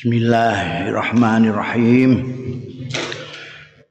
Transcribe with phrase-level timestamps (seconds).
[0.00, 2.24] Bismillahirrahmanirrahim.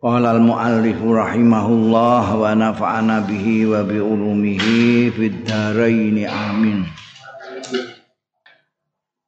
[0.02, 6.90] Qala al-muallif rahimahullah wa nafa'ana bihi wa bi ulumihi fid dharain amin.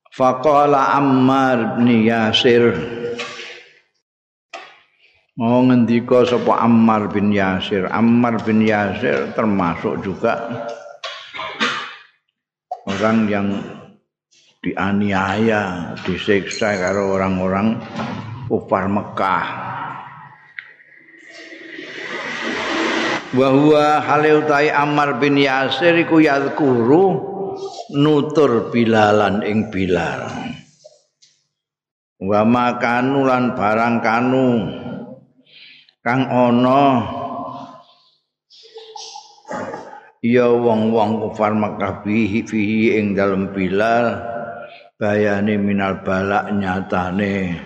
[0.09, 2.73] Faqala Ammar bin Yasir
[5.37, 7.85] Mau ngendika sapa Ammar bin Yasir.
[7.93, 10.65] Ammar bin Yasir termasuk juga
[12.89, 13.80] orang yang
[14.61, 17.81] dianiaya, disiksa karo orang-orang
[18.45, 19.47] kufar Mekah.
[23.31, 27.17] Wa huwa halautai Ammar bin Yasir iku yadhkuru
[27.97, 30.29] nutur bilalan ing Bilal.
[32.21, 34.49] Wa makanu lan barang kanu
[36.05, 37.01] kang ana
[40.21, 44.31] ya wong-wong kufar Mekah bihi fihi ing dalem Bilal
[45.01, 47.57] bayane minal balak nyatane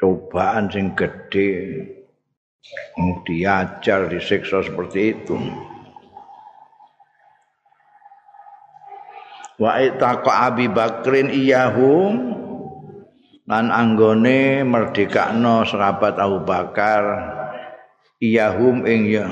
[0.00, 1.84] cobaan sing gedhe.
[3.28, 5.36] Diajar disiksa seperti itu.
[9.60, 12.34] Wa itaqa Abi Bakrin iyahum
[13.46, 17.04] lan anggone merdekakno sahabat Abu Bakar
[18.18, 19.28] iyahum ing ya.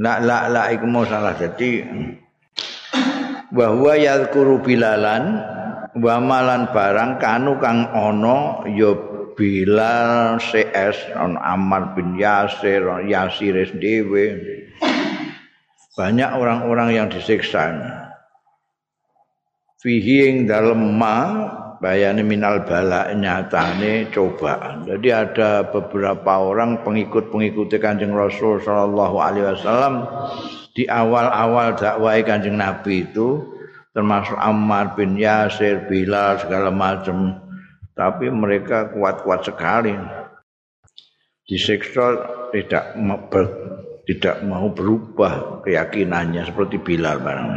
[0.00, 1.84] La la la iku salah dadi
[3.52, 5.51] bahwa yadhkuru bilalan
[5.98, 8.92] wa malan barang kanu kang ana ya
[9.32, 14.36] Bilal CS on Ammar bin Yasir Yasir dhewe
[15.96, 17.72] banyak orang-orang yang disiksa
[19.80, 21.16] fihi ing dalem ma
[21.82, 24.86] bayane minal bala nyatane cobaan.
[24.86, 30.06] Jadi ada beberapa orang pengikut-pengikut Kanjeng Rasul sallallahu alaihi wasallam
[30.78, 33.42] di awal-awal dakwah Kanjeng Nabi itu
[33.92, 37.38] termasuk Ammar bin Yasir, Bilal segala macam.
[37.92, 39.92] Tapi mereka kuat-kuat sekali.
[41.44, 42.24] Disiksa
[42.56, 42.96] tidak
[43.28, 43.44] ber,
[44.08, 47.50] tidak mau berubah keyakinannya seperti Bilal barang.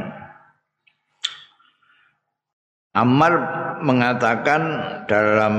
[2.95, 3.33] Ammar
[3.83, 4.61] mengatakan
[5.07, 5.55] dalam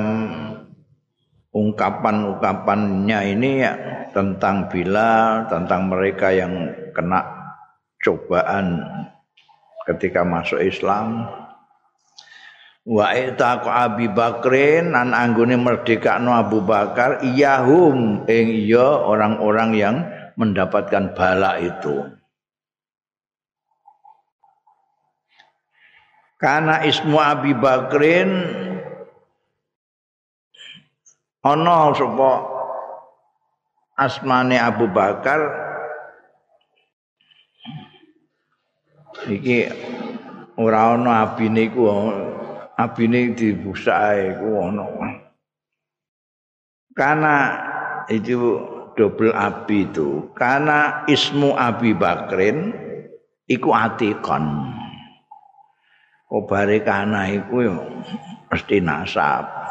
[1.53, 3.75] ungkapan-ungkapannya ini ya,
[4.13, 6.53] tentang Bilal, tentang mereka yang
[6.93, 7.25] kena
[8.01, 8.85] cobaan
[9.87, 11.31] ketika masuk Islam.
[12.87, 19.97] Wa itaqu Abi Bakrin an anggone merdekakno Abu Bakar iyahum ing iya orang-orang yang
[20.39, 22.07] mendapatkan bala itu.
[26.37, 28.31] Karena ismu Abi Bakrin
[31.43, 32.31] ana sapa
[33.99, 35.66] asmane Abu Bakar
[39.25, 39.65] iki
[40.61, 41.83] ora ana abine iku
[42.77, 44.85] abine dibusake iku ana.
[46.97, 47.35] Karena
[48.09, 48.61] itu
[48.97, 50.33] double abi itu.
[50.33, 52.73] Karena ismu Abi Bakrin
[53.45, 54.73] iku atikon.
[56.27, 57.63] Obare kana iku
[58.51, 59.66] mesti nasab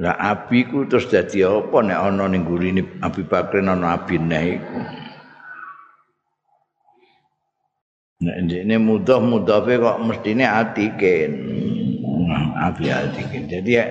[0.00, 4.80] Lah abiku terus dadi apa nek ana ning gurine Abi Bakrin ana abine iku.
[8.24, 11.32] Nek ndekne mudah-mudahe kok mestine atikin.
[12.60, 13.44] Abi atikin.
[13.48, 13.84] Jadi ya,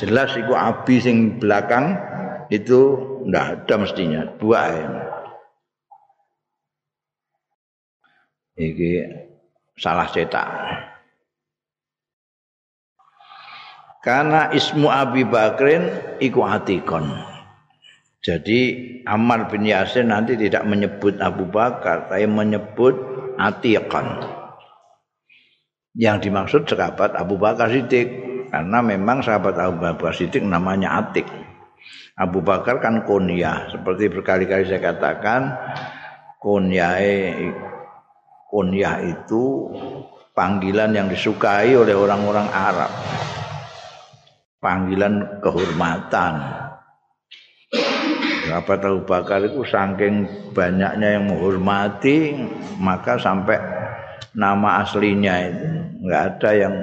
[0.00, 1.96] jelas iku abi sing belakang
[2.48, 2.96] itu
[3.28, 4.88] ndak ada mestinya dua ya.
[8.56, 8.92] Iki
[9.76, 10.48] salah cetak.
[14.04, 15.88] Karena ismu Abi Bakrin
[16.20, 17.08] iku atikon.
[18.20, 18.60] Jadi
[19.08, 22.92] Ammar bin Yasir nanti tidak menyebut Abu Bakar, tapi menyebut
[23.40, 24.20] atikon.
[25.96, 28.08] Yang dimaksud sahabat Abu Bakar Siddiq.
[28.52, 31.24] Karena memang sahabat Abu Bakar Siddiq namanya Atik.
[32.14, 33.72] Abu Bakar kan kunyah.
[33.72, 35.48] Seperti berkali-kali saya katakan,
[36.44, 37.00] kunyah
[38.52, 39.72] kunyah itu
[40.36, 42.92] panggilan yang disukai oleh orang-orang Arab.
[44.64, 46.40] Panggilan kehormatan.
[48.48, 50.24] Sahabat Abu Bakar itu saking
[50.56, 52.32] banyaknya yang menghormati,
[52.80, 53.60] maka sampai
[54.32, 55.68] nama aslinya itu
[56.04, 56.74] nggak ada yang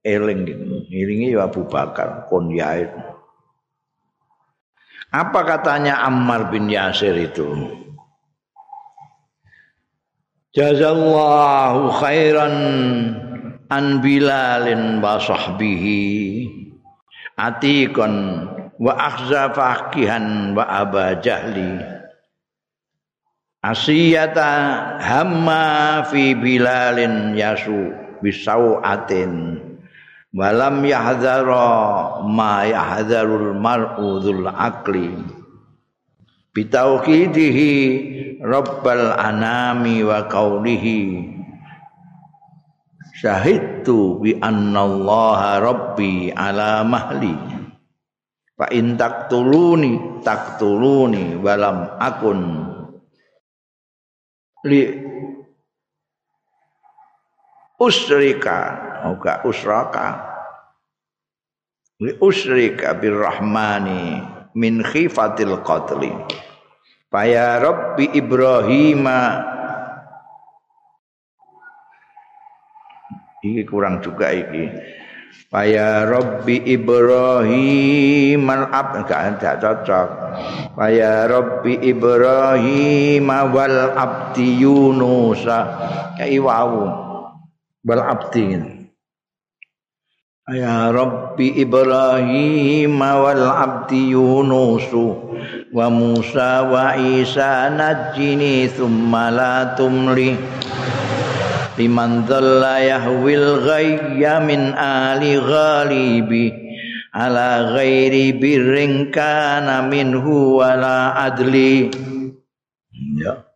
[0.00, 0.64] eling gitu.
[0.88, 3.00] Iringi ya Abu Bakar, Konya itu.
[5.12, 7.46] Apa katanya Ammar bin Yasir itu?
[10.54, 12.54] Jazallahu khairan
[13.72, 16.63] an Bilalin wa sahbihi
[17.34, 18.46] atikon
[18.78, 21.82] wa akhza faqihan wa aba jahli.
[23.64, 29.56] Asiyata hamma fi bilalin yasu bisauatin
[30.36, 35.16] walam yahdhara ma yahdharul mar'u dzul aqli.
[36.54, 37.72] Bitauhidihi
[38.44, 41.33] rabbal anami wa qaulihi
[43.24, 47.32] syahidtu bi annallaha rabbi ala mahli.
[48.52, 52.40] Fa in taqtuluni taqtuluni walam akun
[54.68, 54.80] li
[57.80, 58.92] usrika.
[59.04, 60.06] Oga usraka.
[62.04, 64.20] Li usrika birrahmani
[64.52, 66.12] min khifatil qatli.
[67.12, 69.06] Faya Rabbi Ibrahim
[73.44, 74.72] Iki kurang juga iki
[75.54, 80.08] Faya Rabbi Ibrahim al-ab enggak ada cocok.
[80.74, 85.46] Faya Rabbi Ibrahim wal abdi Yunus.
[86.18, 86.90] Kayak wau.
[87.86, 88.58] Wal abdi.
[90.50, 94.90] Ya Rabbi Ibrahim wal abdi Yunus
[95.70, 100.34] wa Musa wa Isa najini thumma la tumli
[101.78, 106.46] liman dhalla yahwil ghayya min ali ghalibi.
[107.14, 111.86] Ala ghairi birrin kana minhu wala adli.
[113.18, 113.46] Ya.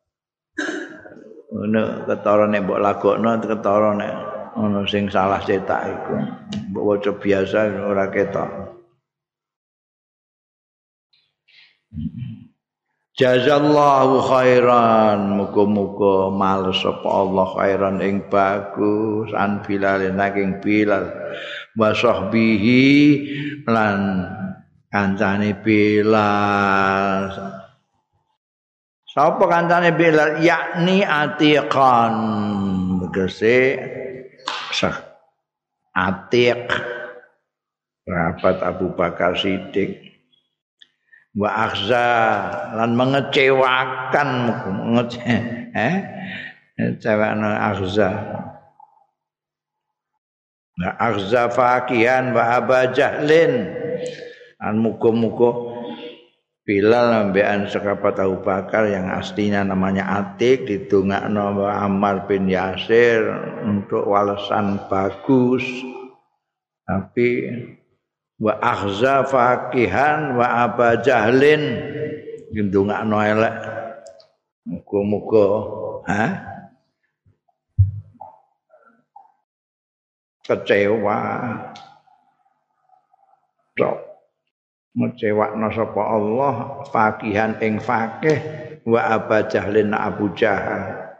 [1.50, 4.08] Ono ketarane mbok lagokno ketarane
[4.54, 6.14] ono sing salah cetak iku.
[6.70, 8.78] Mbok waca biasa ora ketok
[13.18, 15.42] Jazallahu khairan.
[15.42, 21.10] Muga-muga males sapa Allah khairan ing bagus an bilal nanging bilal.
[21.74, 22.86] Wa sahbihi
[23.66, 24.22] lan
[24.94, 27.26] kancane bilal.
[29.10, 30.38] Sapa kancane bilal?
[30.38, 32.14] Yakni atiqan.
[33.02, 33.58] Tegese
[34.70, 34.94] sah.
[35.90, 36.70] Atiq.
[38.06, 40.07] Rapat Abu Bakar Siddiq
[41.36, 42.08] wa akhza
[42.78, 44.28] lan mengecewakan
[44.88, 45.20] mengece
[45.76, 45.96] eh
[47.02, 48.10] cewekno akhza
[50.78, 53.68] wa akhza fakihan wa abajahlin
[54.62, 55.68] an muga-muga
[56.68, 63.24] Bilal ambekan sekapat Abu Bakar yang aslinya namanya Atik didongakno Ammar bin Yasir
[63.64, 65.64] untuk walesan bagus.
[66.84, 67.48] Tapi
[68.38, 71.62] wa akhza fakihan wa aba jahlin.
[72.48, 73.56] Gendungakno elek.
[74.64, 75.46] Muga-muga
[76.08, 76.24] ha?
[80.46, 81.18] Kecewa.
[83.76, 83.98] Tok.
[84.98, 86.54] Ngecewakno sapa Allah
[86.90, 88.40] fakihan ing fakih
[88.88, 91.14] wa aba jahlin abu jahal.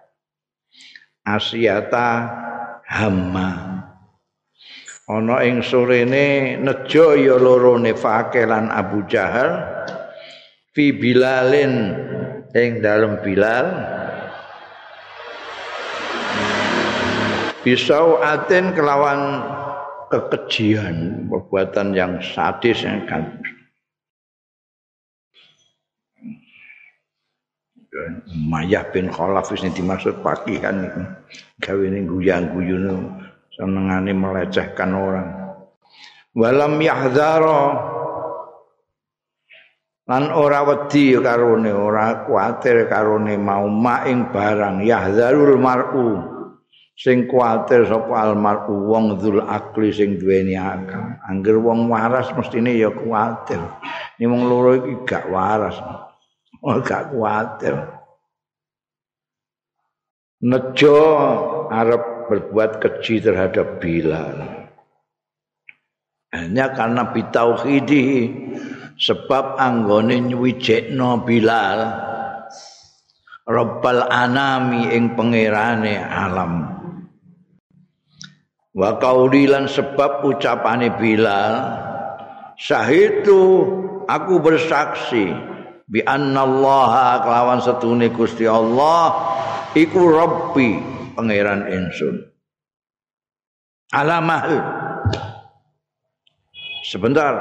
[1.23, 2.27] Asyata
[2.89, 3.68] hamma
[5.09, 9.65] ana ing sorene nejo ya lorone Fakih lan Abu Jahal
[10.77, 11.97] fi Bilalin
[12.53, 13.67] ing dalem Bilal.
[17.65, 19.43] Pisau aten kelawan
[20.09, 23.29] kekejian perbuatan yang sadis yang kan
[28.31, 30.87] Mayah bin Khalaf ini dimaksud pagi kan
[31.61, 33.28] gawe ini guyang-guyun
[33.59, 35.29] senengane melecehkan orang.
[36.39, 37.63] Walam yahdzara
[40.09, 44.87] lan ora wedi karone ora kuatir karone mau maing barang.
[44.87, 46.39] Yahdzarul mar'u.
[46.99, 51.19] Sing kuatir sapa al mar'u wong dzul akli sing duweni akal.
[51.27, 53.59] Angger wong waras mestine ya kuatir.
[54.19, 55.79] Ini wong loro iki gak waras.
[56.63, 57.75] Ora gak kuatir.
[60.39, 60.99] Nejo
[61.71, 64.69] arep berbuat keji terhadap Bilal.
[66.29, 68.29] Hanya karena bitauhidi
[69.01, 71.81] sebab anggone nyuwijekno Bilal
[73.49, 76.69] Rabbal anami ing pangerane alam.
[78.77, 81.55] Wa kaulilan sebab ucapane Bilal
[82.61, 83.41] syahidu
[84.05, 85.33] aku bersaksi
[85.89, 89.17] bi annallaha kelawan setune Gusti Allah
[89.73, 92.29] iku rabbi pangeran insun
[93.91, 94.61] alamahal.
[96.85, 97.35] Sebentar.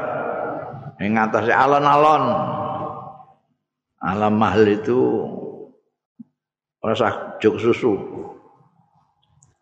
[0.98, 2.24] Yang atas alon-alon.
[4.02, 4.98] Alam mahal itu
[6.82, 7.94] rasa juk susu.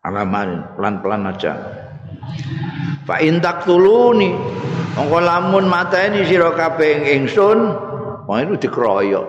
[0.00, 1.52] Alaman pelan-pelan aja.
[3.04, 4.32] Fa intak tuluni.
[4.96, 7.68] Mongko lamun mateni sira kabeh ingsun
[8.24, 9.26] wong itu dikeroyok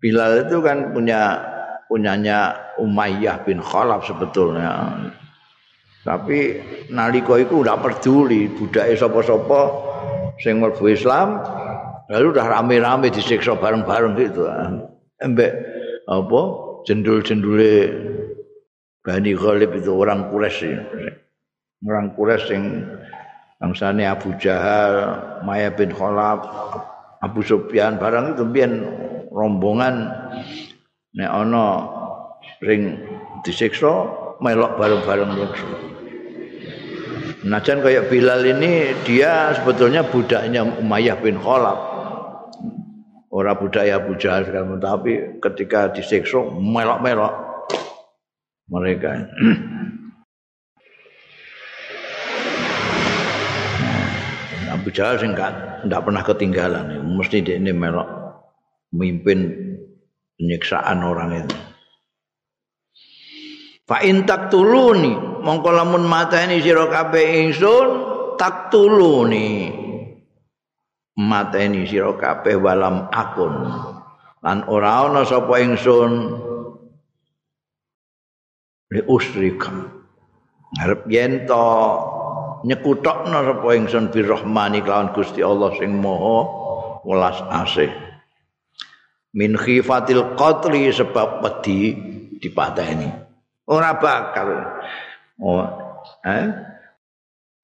[0.00, 1.44] Bilal itu kan punya
[1.88, 4.92] punyanya Umayyah bin Khalaf sebetulnya.
[6.04, 6.60] Tapi
[6.92, 9.60] nalika iku udah peduli budake sapa-sapa
[10.36, 11.40] sing mlebu Islam
[12.12, 14.44] lalu udah rame-rame disiksa bareng-bareng gitu.
[15.24, 15.52] Embek
[16.04, 16.40] apa
[16.84, 17.72] jendul-jendule
[19.04, 20.72] Bani Ghalib itu orang Quraisy.
[21.84, 22.64] Orang Quraisy yang
[23.60, 26.40] bangsane Abu Jahal, Maya bin Khalaf,
[27.24, 28.84] Abu Sufyan barang itu biyen
[29.32, 30.12] rombongan
[31.14, 31.66] nek ana
[32.58, 32.98] ring
[33.46, 34.10] disiksa
[34.42, 35.68] melok bareng-bareng nyiksa.
[37.44, 41.94] Najan kayak Bilal ini dia sebetulnya budaknya Umayyah bin Khalaf.
[43.34, 44.46] Orang budaya Abu Jahal
[44.78, 47.34] tapi ketika disiksa melok-melok
[48.70, 49.26] mereka.
[54.70, 58.06] Abu Jahal sih enggak pernah ketinggalan, mesti dia ini melok
[58.94, 59.52] memimpin
[60.38, 61.56] penyiksaan orang itu.
[63.84, 65.12] Fa in taktuluni
[65.44, 67.88] mongko lamun mateni sira kabeh ingsun
[68.40, 69.70] taktuluni.
[71.20, 73.54] Mateni sira kabeh walam akun.
[74.40, 76.12] Lan ora ana sapa ingsun.
[78.92, 79.72] Li usrika.
[80.74, 81.64] Arep yen to
[82.64, 86.38] nyekutokno sapa ingsun bi rahmani kelawan Gusti Allah sing maha
[87.04, 88.03] welas asih
[89.34, 91.92] min khifatil qatli sebab wedi
[92.38, 93.24] dipateni
[93.68, 94.48] ora bakal.
[95.40, 95.66] Oh,
[96.24, 96.46] eh?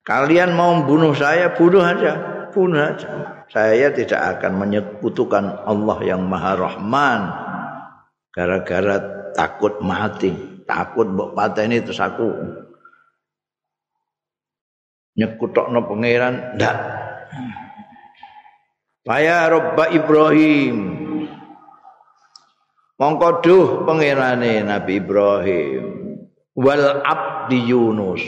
[0.01, 3.09] Kalian mau membunuh saya, bunuh aja, bunuh aja.
[3.47, 7.21] Saya tidak akan menyekutukan Allah yang Maha Rahman
[8.33, 10.33] gara-gara takut mati,
[10.65, 12.27] takut mbok pateni terus aku
[15.19, 16.77] nyekutokno pangeran ndak.
[19.01, 21.00] Faya Rabba Ibrahim
[23.01, 25.85] Mongko duh pangerane Nabi Ibrahim.
[26.53, 28.21] Wal abdi Yunus.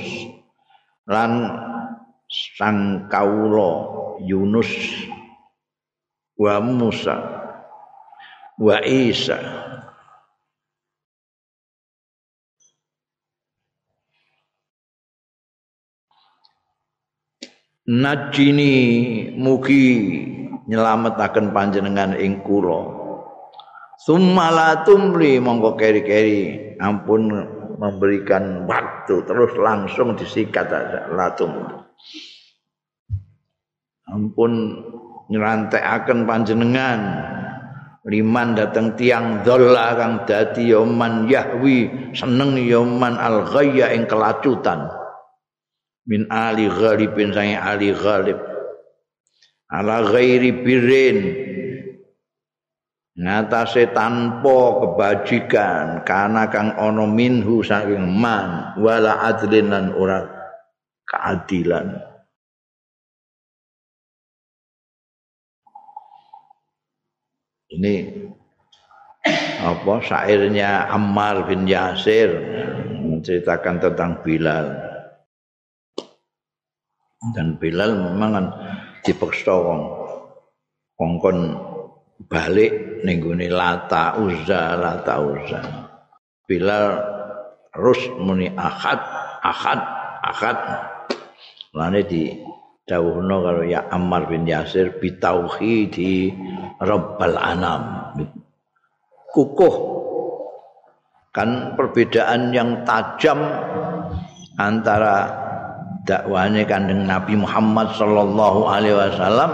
[1.06, 1.46] Lan
[2.26, 3.94] sang kawula
[4.26, 4.74] Yunus
[6.42, 7.22] wa Musa
[8.58, 9.38] wa Isa.
[17.86, 18.74] Najini
[19.38, 19.86] mugi
[20.66, 23.03] nyelametaken panjenengan ing kula
[24.04, 26.76] Sumala tumli monggo keri-keri.
[26.84, 27.32] Ampun
[27.80, 31.56] memberikan waktu terus langsung disikat aja latum.
[34.12, 34.52] Ampun
[35.32, 37.00] nyerantekaken panjenengan.
[38.04, 44.92] Liman datang tiang dolla kang dadi yoman yahwi seneng yoman al ghayya ing kelacutan.
[46.04, 48.36] Min ali ghalibin sange ali ghalib.
[49.72, 51.18] Ala ghairi birin
[53.14, 60.26] ngatase tanpa kebajikan karena kang ana minhu saking man wala adlin lan ora
[61.06, 62.02] keadilan.
[67.74, 67.94] Ini
[69.66, 72.30] apa syairnya Ammar bin Yasir
[73.02, 74.68] menceritakan tentang Bilal.
[77.34, 78.46] Dan Bilal memang kan
[79.02, 79.82] dipeksa wong
[81.00, 81.38] kongkon
[82.28, 85.62] balik ning gone lata uzza lata uzza.
[86.44, 87.00] Bilal
[87.74, 89.00] terus muni ahad
[89.42, 89.80] ahad
[90.24, 90.58] ahad
[91.74, 92.32] lane di
[92.84, 96.32] dawuhno karo ya Ammar bin Yasir bi tauhidi
[96.80, 98.14] rabbal anam.
[99.34, 99.76] Kukuh.
[101.34, 103.42] Kan perbedaan yang tajam
[104.62, 105.34] antara
[106.06, 109.50] dakwahnya kandeng Nabi Muhammad sallallahu alaihi wasallam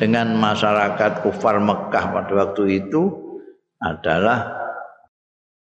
[0.00, 3.12] dengan masyarakat kufar Mekah pada waktu itu
[3.76, 4.56] adalah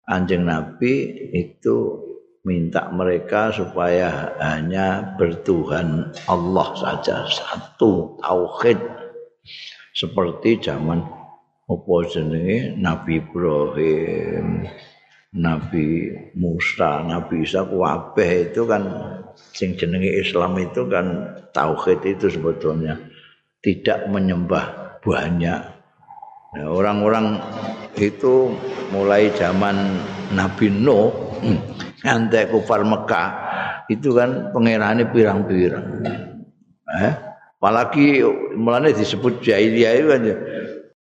[0.05, 2.05] anjing Nabi itu
[2.45, 8.77] minta mereka supaya hanya bertuhan Allah saja satu tauhid.
[9.97, 11.01] Seperti zaman
[11.69, 12.77] apa jenenge?
[12.77, 14.69] Nabi Ibrahim
[15.29, 16.09] Nabi
[16.41, 18.83] Musa, Nabi Isa kabeh itu kan
[19.53, 22.97] sing jenenge Islam itu kan tauhid itu sebetulnya
[23.69, 25.61] tidak menyembah banyak.
[26.57, 27.37] Nah, orang-orang
[28.01, 28.49] itu
[28.89, 29.77] mulai zaman
[30.33, 31.13] Nabi Nuh
[32.01, 33.29] ngantek kufar Mekah
[33.93, 35.85] itu kan pangerane pirang-pirang.
[36.89, 37.13] Eh,
[37.61, 38.25] apalagi
[38.57, 40.23] mulane disebut jahiliyah itu kan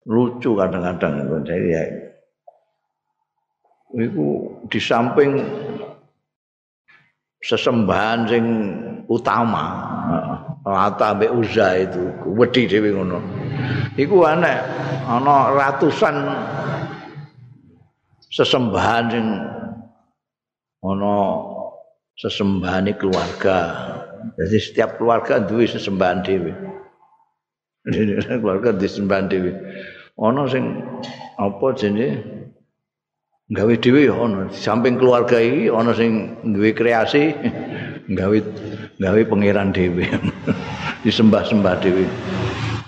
[0.07, 1.87] lucu kadang-kadang itu jahiliyah.
[3.99, 4.27] Itu
[4.71, 5.43] di samping
[7.43, 8.45] sesembahan sing
[9.11, 9.67] utama
[10.65, 13.21] Lata mbek Uzza itu wedi dhewe ngono.
[14.01, 14.57] Iku aneh
[15.05, 16.17] ana ratusan
[18.33, 19.27] sesembahan sing
[20.81, 21.15] ana
[22.17, 23.59] sesembahane keluarga.
[24.41, 26.53] Jadi setiap keluarga duwe sesembahan dhewe.
[28.41, 29.53] keluarga disembahan dhewe.
[30.17, 30.81] Ana sing
[31.37, 32.25] apa jenenge
[33.53, 34.49] gawe dhewe ya ana.
[34.49, 37.37] Samping keluarga iki ana sing duwe kreasi
[38.19, 38.39] gawe
[38.99, 40.07] gawe pangeran dhewe.
[41.05, 42.07] Disembah-sembah dhewe.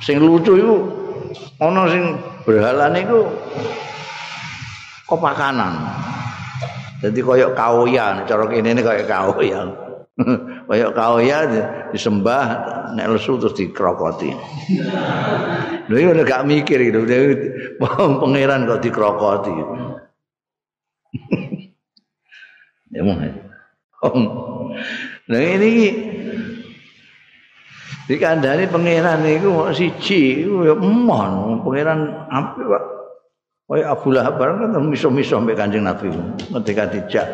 [0.02, 0.76] Sing lucu iku
[1.58, 3.26] ana sing berhalane iku
[5.08, 5.74] kopakanan.
[6.96, 9.60] Jadi koyok kauya, cara kene ini koyok kauya.
[10.68, 11.38] koyok kauya
[11.92, 12.44] disembah,
[12.96, 14.32] nek lesu terus dikrokoti.
[15.88, 17.06] Lha iki gak mikir gitu,
[17.78, 19.54] pangeran kok dikrokoti.
[22.96, 23.18] ya mau.
[25.26, 25.90] Nah ini
[28.06, 32.82] di kandani pangeran itu siji, ya emon, pangeran apa pak?
[33.66, 36.14] Kaya Abu Lahab kan miso-miso mbek Kanjeng Nabi.
[36.38, 37.26] Ketika dijak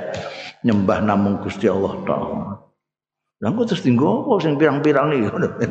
[0.65, 2.23] nyembah namung Gusti Allah tok.
[3.43, 5.29] Lah kok terus tinggo apa sing pirang-pirang iki?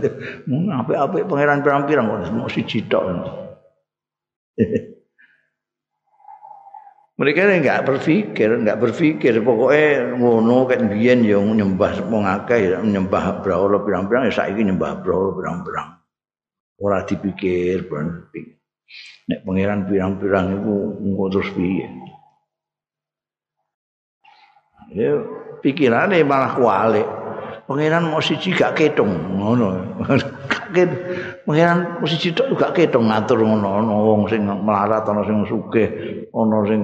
[0.53, 3.01] Mun apik-apik pangeran pirang-pirang kok mau siji tok.
[7.21, 9.45] Mereka ini enggak berpikir, enggak berpikir.
[9.45, 15.05] Pokoknya ngono kan biyen ya nyembah wong akeh ya nyembah brahala pirang-pirang ya saiki nyembah
[15.05, 16.01] brahala pirang-pirang.
[16.81, 18.57] Ora dipikir, berpikir.
[19.29, 21.85] Nek pangeran pirang-pirang iku engko terus piye?
[24.97, 25.21] Ya
[25.61, 27.05] pikirane malah kualik.
[27.69, 29.77] Pangeran mau siji gak ketung ngono.
[31.48, 35.89] Pangeran mau siji tok gak ketung ngatur ngono ana wong sing melarat ana sing sugih,
[36.30, 36.82] ana sing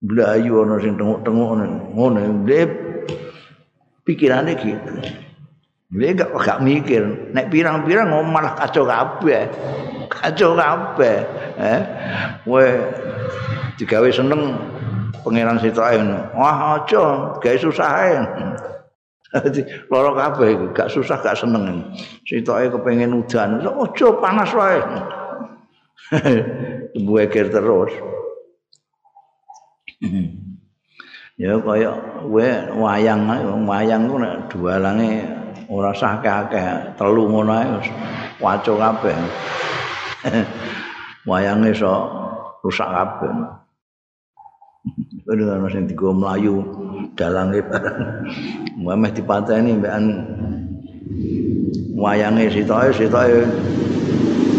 [0.00, 1.50] blayu ana sing tenguk-tenguk
[1.92, 2.44] ngono.
[2.48, 2.64] Dia
[4.08, 4.92] pikirane gitu.
[5.94, 7.30] Dia gak, gak mikir.
[7.36, 9.46] Nek pirang-pirang malah kacau kabeh.
[10.08, 11.18] kacau kabeh
[11.60, 11.80] eh
[12.48, 12.64] we
[13.76, 14.56] digawe seneng
[15.26, 15.98] pangeran sitoke
[16.36, 17.04] wah aja
[17.40, 18.14] gawe susah ae
[19.90, 21.90] loro kabeh gak susah gak seneng
[22.22, 24.80] sitoke kepengin udan aja panas wae.
[27.06, 27.92] Bueker terus.
[31.34, 31.90] Ya kaya
[32.30, 32.46] we
[32.78, 33.26] wayang
[33.66, 35.26] wayang ku nek dualange
[35.66, 37.66] ora sah akeh telu ngono ae
[38.38, 39.18] waco kabeh.
[41.26, 41.90] Wayange iso
[42.62, 43.34] rusak kabeh.
[45.24, 46.60] Kuwi ana sing digo mlayu
[47.16, 47.98] dalange barang.
[48.76, 50.04] Muameh dipateni mbekan
[51.96, 53.48] wayange sitoke sitoke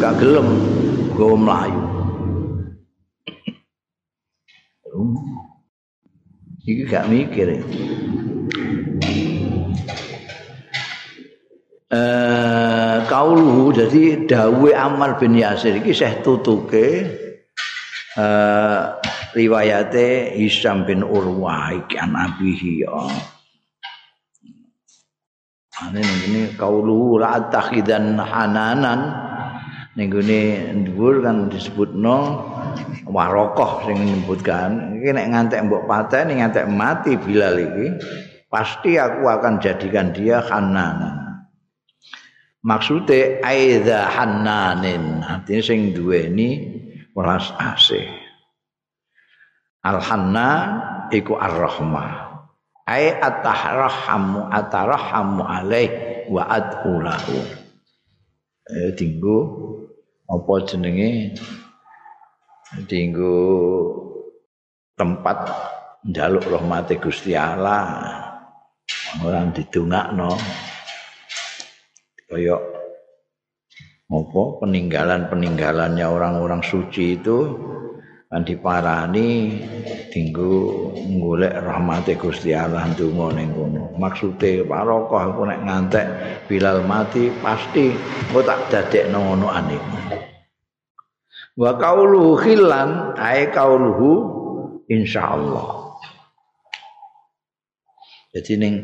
[0.02, 0.50] gak gelem
[1.14, 1.82] go mlayu.
[6.66, 7.62] Iki gak mikir.
[11.96, 17.06] eh kauluhu jadi dawe Ammar bin Yasir iki seh tutuke
[18.18, 18.82] eh
[19.36, 22.96] riwayate Hisam bin Urwah iki anabihi ya
[25.84, 26.00] ane
[26.32, 29.24] ini kauluhu la takhidan hananan.
[29.96, 30.42] Ning gone
[30.84, 32.44] dhuwur kan disebutno
[33.08, 35.00] warokoh sing menyebutkan.
[35.00, 37.88] Iki nek ngantek mbok pateni ngantek mati Bilal iki
[38.52, 41.48] pasti aku akan jadikan dia hananan.
[42.60, 45.24] Maksude aidha hannanin.
[45.24, 46.76] Artinya sing duweni
[47.16, 48.25] welas asih
[49.86, 50.68] al hannan
[51.14, 52.42] iku ar-rahmah
[52.90, 57.38] ai atahrahamu atarahamu alaih wa adhulahu
[58.66, 59.66] eh dinggo
[60.26, 61.38] apa jenenge?
[62.90, 63.38] Dinggo
[64.98, 65.38] tempat
[66.02, 68.26] njaluk rahmate Gusti Allah.
[69.22, 70.34] Orang didongakno.
[72.26, 72.62] Kayak
[74.06, 77.38] apa peninggalan-peninggalannya orang-orang suci itu
[78.26, 79.62] kan diparani
[80.10, 80.54] tinggu
[81.22, 83.94] golek rahmate Gusti Allah ndonga ning kono.
[84.02, 86.08] Maksude parokoh aku nek ngantek
[86.50, 87.94] Bilal mati pasti
[88.34, 89.78] kok tak dadekno ngono ane.
[91.56, 94.10] Wa qauluhu khillan ai qauluhu
[94.90, 95.86] insyaallah.
[98.36, 98.76] Jadi ning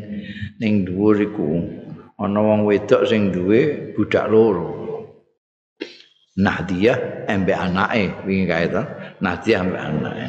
[0.63, 1.59] ning dhuwur iku
[2.15, 4.80] ana wong wedok sing duwe budak loro.
[6.41, 8.81] Nahdiyah embek anake wingi kae to.
[9.21, 10.25] Nahdiyah embek anake.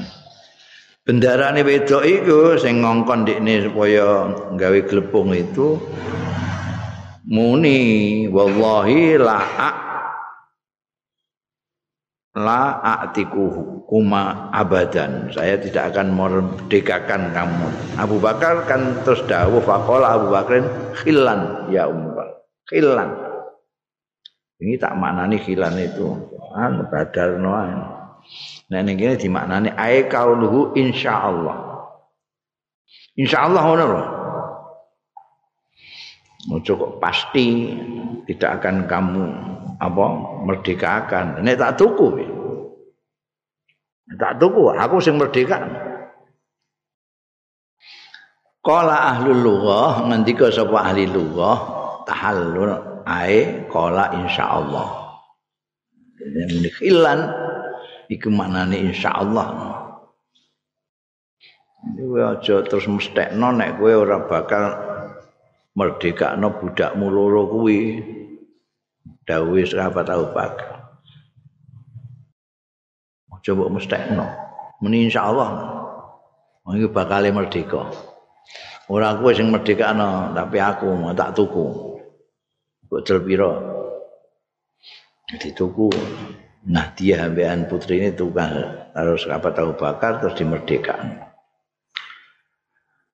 [1.03, 5.81] Bendarane wedok iku sing ngongkon ndekne supaya gawe glepung itu
[7.27, 9.43] muni wallahi la
[12.39, 17.69] la atiku kuma abadan saya tidak akan merdekakan kamu
[18.01, 20.65] Abu Bakar kan terus dawuh faqala Abu Bakrin
[21.03, 22.31] khilan ya ummah
[22.71, 23.32] khilan
[24.63, 26.07] ini tak maknani khilan itu
[26.55, 27.51] an badarno
[28.71, 31.59] Nah ning kene dimaknani ai kauluhu insyaallah.
[33.19, 34.03] Insyaallah ngono lho.
[36.57, 37.71] Ojo kok pasti
[38.31, 39.25] tidak akan kamu
[39.79, 40.05] apa
[40.47, 41.43] merdekakan.
[41.45, 42.23] Nek tak tuku.
[44.17, 45.59] Tak tuku, aku sing merdeka.
[48.63, 51.59] Kala ahli lughah ngendika sapa ahli lughah
[52.07, 54.89] tahallul ae kala insyaallah.
[56.23, 57.21] Ini khilan
[58.07, 59.49] iku maknane insyaallah.
[61.83, 64.65] Kowe aja terus mestekno nek kowe ora bakal
[65.75, 67.81] merdekakno budakmu loro kuwi.
[69.23, 70.83] Dawuh sahabat Abu Bakar
[73.43, 74.27] coba mestekno
[74.79, 75.51] meni insyaallah.
[76.63, 77.91] Iki bakal merdeka.
[78.87, 81.92] Ora kowe sing merdekakno tapi aku tak tuku
[82.93, 83.57] kok jel pira
[85.41, 85.89] dituku
[86.69, 88.53] nah dia ambean putri ini tukang
[88.93, 91.25] harus sahabat Abu Bakar terus dimerdekakan.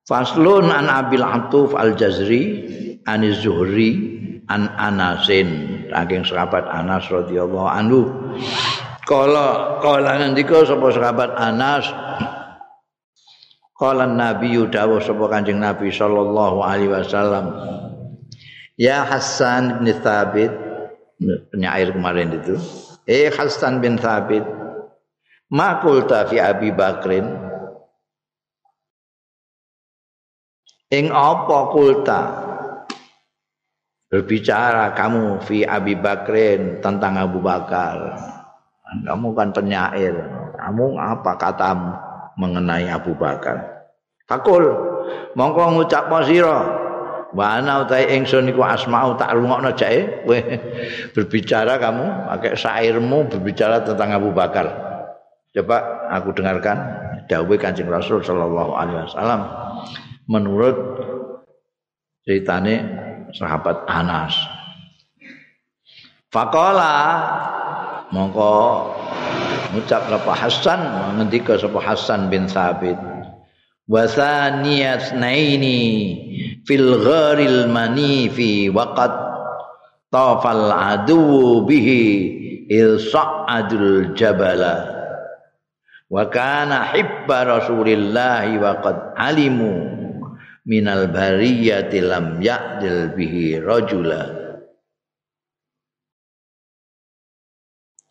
[0.03, 2.67] Faslun an Abil Atuf Al-Jazri
[3.07, 4.19] an Zuhri
[4.51, 5.79] an Anasin.
[5.89, 8.01] Saking sahabat Anas radhiyallahu anhu.
[9.09, 11.89] Kala kala ngendika sapa sahabat Anas?
[13.79, 17.47] Kala Nabi dawuh sapa Kanjeng Nabi sallallahu alaihi wasallam
[18.79, 20.55] Ya Hasan bin Thabit
[21.51, 22.55] penyair kemarin itu
[23.11, 24.47] eh Hasan bin Thabit
[25.51, 27.27] ma qulta fi Abi Bakrin
[30.89, 32.23] Ing apa kulta
[34.09, 38.17] berbicara kamu fi Abi Bakrin tentang Abu Bakar.
[39.05, 40.17] Kamu kan penyair.
[40.57, 41.93] Kamu apa katamu
[42.41, 43.85] mengenai Abu Bakar?
[44.25, 44.65] Fakul
[45.37, 46.88] mongko ngucap sira
[47.37, 50.39] wa ana utahe ingsun iku asma'u tak rungokno jae kowe
[51.13, 54.67] berbicara kamu pakai syairmu berbicara tentang Abu Bakar.
[55.53, 56.77] Coba aku dengarkan
[57.29, 59.43] dawuh Kanjeng Rasul sallallahu alaihi wasallam.
[60.29, 60.77] menurut
[62.29, 62.85] ceritane
[63.33, 64.37] sahabat Anas.
[66.29, 66.97] Fakola
[68.13, 68.53] mongko
[69.73, 70.81] ngucap sapa Hasan
[71.17, 73.01] ngendika sapa Hasan bin Sabit
[73.89, 75.81] wasaniyat naini
[76.69, 79.09] fil gharil manifi waqad
[80.13, 82.05] tafal adu bihi
[82.69, 85.01] il sa'adul jabala.
[86.13, 89.73] Wa kana hibba rasulillahi wa qad alimu
[90.69, 94.37] minal bariyati lam ya'dil bihi rajula.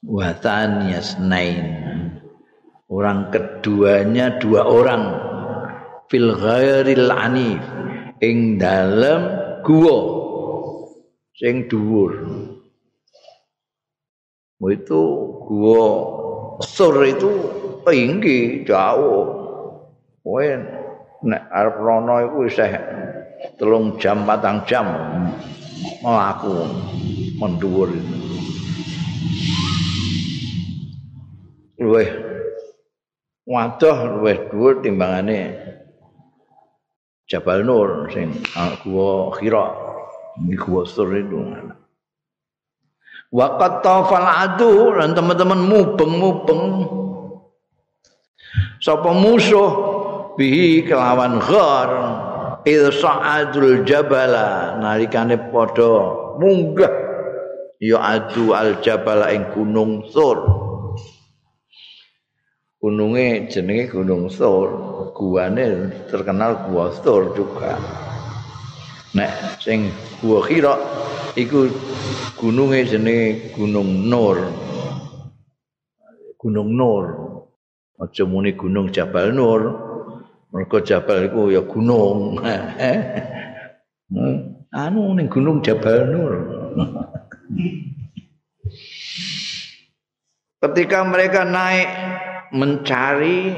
[0.02, 1.66] Wa thaniyasnain
[2.90, 5.06] orang keduanya dua orang.
[6.08, 7.77] Fil ghairil anif
[8.22, 9.22] ing dalem
[9.62, 9.98] gua
[11.38, 12.14] sing dhuwur.
[14.58, 15.02] Itu
[15.46, 15.86] gua
[16.66, 17.30] sur itu
[17.86, 19.26] tinggi jauh.
[20.26, 20.66] Wen
[21.24, 22.74] nek arep rono iku isih
[23.62, 24.88] telung jam patang jam
[26.02, 26.68] mlaku
[27.38, 27.94] mendhuwur.
[31.78, 32.10] Luweh
[33.46, 35.67] wadah luweh dhuwur timbangane
[37.28, 38.32] Jabal Nur sing
[38.88, 39.68] gua Hira
[40.48, 41.36] iki gua sur itu.
[43.36, 46.88] Waqat tafal adu dan teman-teman mubeng-mubeng.
[48.80, 49.72] Sapa musuh?
[50.40, 51.90] Bihi kelawan ghar
[52.64, 56.94] il sa'adul jabala nalikane padha munggah.
[57.84, 60.67] Ya adu al jabala ing gunung sur
[62.78, 64.70] gununge jenenge gunung sur
[65.18, 67.78] guane terkenal gua sur juga.
[69.14, 69.90] Nek sing
[70.22, 70.74] gua kira
[71.34, 71.68] iku
[72.38, 74.38] gununge jenenge gunung nur
[76.38, 77.06] gunung nur
[77.98, 79.88] aja muni gunung jabal nur
[80.48, 82.40] Mergo Jabal iku ya gunung.
[84.78, 86.34] Anu ning gunung Jabal Nur.
[90.64, 91.88] Ketika mereka naik
[92.54, 93.58] mencari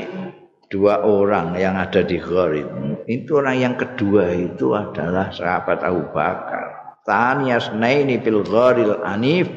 [0.69, 2.69] dua orang yang ada di Gharid.
[3.09, 6.97] Itu orang yang kedua itu adalah sahabat Abu Bakar.
[7.03, 9.49] Taniyas naini fil gharil anif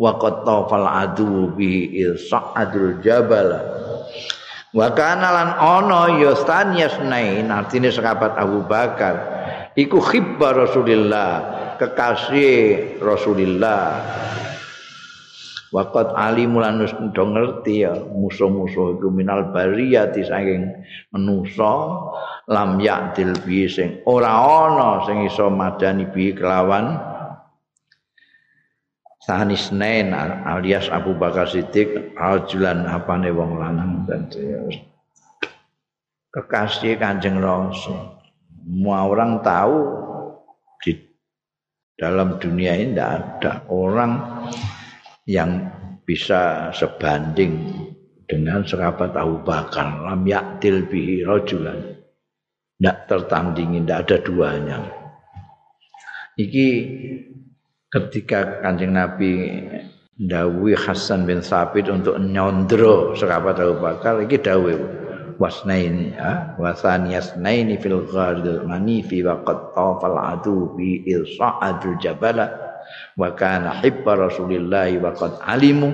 [0.00, 3.52] wa qad adu bi il sa'adul jabal
[4.76, 6.36] Wa kana lan ana ya
[6.76, 9.16] yasnain artine sahabat Abu Bakar
[9.72, 11.32] iku khibba Rasulillah
[11.80, 14.04] kekasih Rasulillah
[15.74, 16.78] Waqat alimu lan
[17.10, 20.62] do ngerti ya musuh-musuh iku minal bariyati saking
[21.10, 21.74] manusa
[22.46, 27.16] lam ya'dil bi sing ora ana sing iso madani bi kelawan
[29.26, 30.14] Sanisnain
[30.46, 34.30] alias Abu Bakar Siddiq rajulan apane wong lanang dan
[36.30, 37.96] kekasih Kanjeng Rasul.
[38.62, 39.74] Semua orang tahu
[40.78, 40.94] di
[41.98, 43.10] dalam dunia ini tidak
[43.42, 44.12] ada orang
[45.26, 45.68] yang
[46.06, 47.82] bisa sebanding
[48.26, 50.06] dengan serapat Abu Bakar.
[50.06, 51.98] Lam yaktil bihi rajulan.
[52.76, 54.78] Tidak tertandingi tidak ada duanya.
[56.36, 56.68] Iki
[57.90, 59.32] ketika kanjeng Nabi
[60.16, 64.74] Dawi Hasan bin Sabit untuk nyondro serapat Abu Bakar iki dawe
[65.36, 72.65] wasnaini ya wasaniyasnaini fil ghardil manifi wa qad tafal adu bi irsa'adul jabala
[73.18, 75.88] wa kana hibba rasulillah wa qad alimu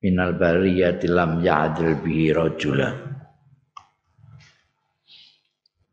[0.00, 3.10] minal bariyati lam ya'dil bi rajula.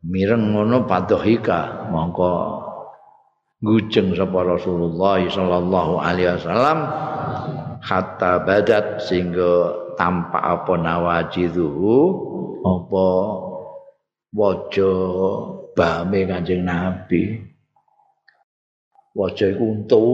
[0.08, 2.30] Mireng ngono padohika mongko
[3.58, 6.78] gujeng sapa Rasulullah sallallahu alaihi wasallam
[7.82, 11.98] hatta badat sehingga tampak apa nawajiduhu
[12.62, 13.06] apa
[14.30, 15.02] wajah
[15.74, 17.42] bame Kanjeng Nabi
[19.18, 20.04] wajah iku untu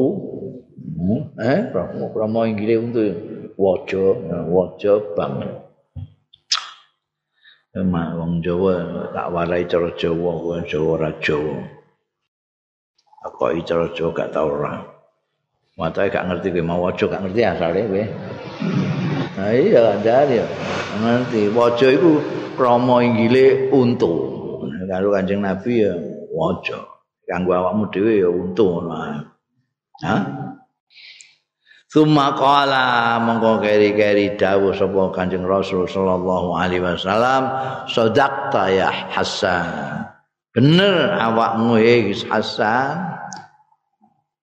[0.96, 1.60] hmm, eh
[2.08, 3.02] promo inggile untu
[3.60, 4.16] wajah
[4.48, 5.64] wajah bang
[7.74, 11.58] Emang wong Jawa tak warai cara Jawa, wong Jawa ora Jawa.
[13.34, 14.78] kok icara Jawa gak tau ora.
[15.74, 18.04] Matae gak ngerti kowe mau waja gak ngerti asale kowe.
[19.34, 20.38] Nah iya dari
[21.02, 22.22] ngerti waja iku
[22.54, 24.12] krama inggile untu.
[24.86, 25.98] Karo Kanjeng Nabi ya
[26.30, 26.93] waja.
[27.24, 29.24] Kanggo awakmu dhewe ya untu ngono.
[30.04, 30.22] Hah?
[31.88, 37.42] Suma qala mongko keri-keri dawuh sapa Kanjeng Rasul sallallahu alaihi wasallam,
[37.86, 40.02] "Sadaqta ya Hasan."
[40.50, 43.14] Bener awakmu he Hasan.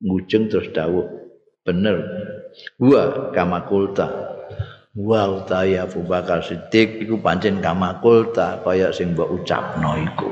[0.01, 1.05] ngujeng terus dawuh
[1.61, 2.01] bener
[2.81, 4.09] wa kamakulta
[4.97, 10.29] wa utaya Abu Bakar Siddiq iku pancen kamakulta kaya sing mbok ucapno iku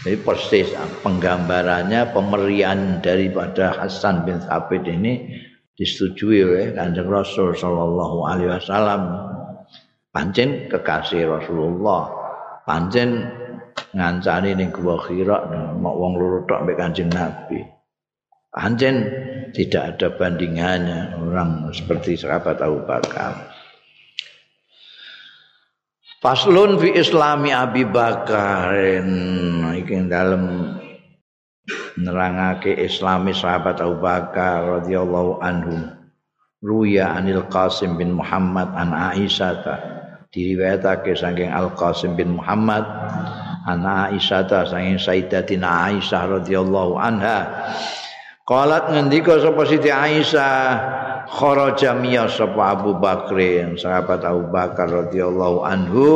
[0.00, 0.72] jadi persis
[1.04, 5.28] penggambarannya pemerian daripada Hasan bin Thabit ini
[5.76, 9.02] disetujui oleh Kanjeng Rasul sallallahu alaihi wasallam
[10.08, 12.08] pancen kekasih Rasulullah
[12.64, 13.28] pancen
[13.92, 17.80] ngancani ning gua khira mau wong loro tok mbek Kanjeng Nabi.
[18.50, 19.06] Anjen
[19.54, 23.49] tidak ada bandingannya orang seperti sahabat Abu Bakar.
[26.20, 28.76] Faslun fi Islami Abi Bakar.
[29.72, 30.76] Iki dalam
[31.96, 35.96] nerangake Islami sahabat Abu Bakar radhiyallahu anhu.
[36.60, 39.64] Ruya Anil Qasim bin Muhammad an Aisyah
[40.28, 42.84] diriwayatake saking Al Qasim bin Muhammad
[43.64, 47.48] ana Aisyah saking Sayyidatina Aisyah radhiyallahu anha
[48.50, 50.58] qalat ngendika sapa Siti Aisyah
[51.30, 56.06] kharaja miya sapa Abu Bakrin sahabat Abu Bakar radhiyallahu anhu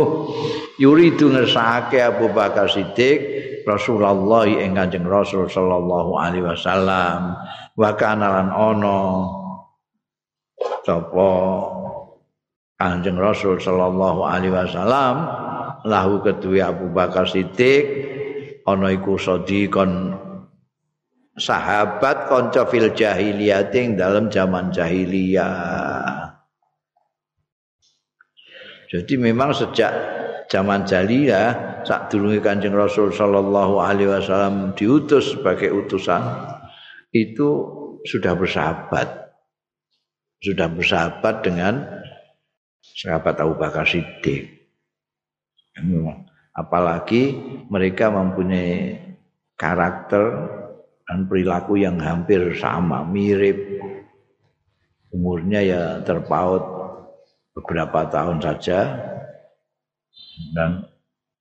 [0.83, 3.23] yuridu ngersake Abu Bakar Siddiq
[3.65, 7.39] Rasulullah ing Kanjeng Rasul sallallahu alaihi wasallam.
[7.75, 8.99] Wa kana lan ana
[10.85, 11.31] sapa
[12.75, 15.15] Kanjeng Rasul sallallahu alaihi wasallam
[15.87, 17.85] lahu kedua Abu Bakar Siddiq
[18.67, 20.24] ana iku sadiqon
[21.35, 26.31] sahabat kanca fil jahiliyah ing dalam zaman jahiliyah.
[28.95, 29.91] Jadi memang sejak
[30.47, 36.23] zaman jahiliyah saat durunge Kanjeng Rasul sallallahu alaihi wasallam diutus sebagai utusan
[37.11, 37.49] itu
[38.07, 39.35] sudah bersahabat.
[40.39, 41.83] Sudah bersahabat dengan
[42.85, 44.47] sahabat Abu Bakar Siddiq.
[46.55, 47.35] Apalagi
[47.67, 49.01] mereka mempunyai
[49.59, 50.63] karakter
[51.05, 53.81] dan perilaku yang hampir sama, mirip.
[55.15, 56.65] Umurnya ya terpaut
[57.55, 58.99] beberapa tahun saja
[60.51, 60.83] dan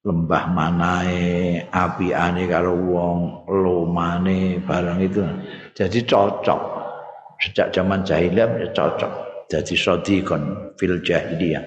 [0.03, 5.23] lembah manae, api ane karo wong, lomane barang itu.
[5.73, 6.61] Jadi cocok.
[7.41, 9.11] Sejak zaman jahiliyah ya cocok.
[9.49, 11.65] Jadi sodikon fil jahiliyah.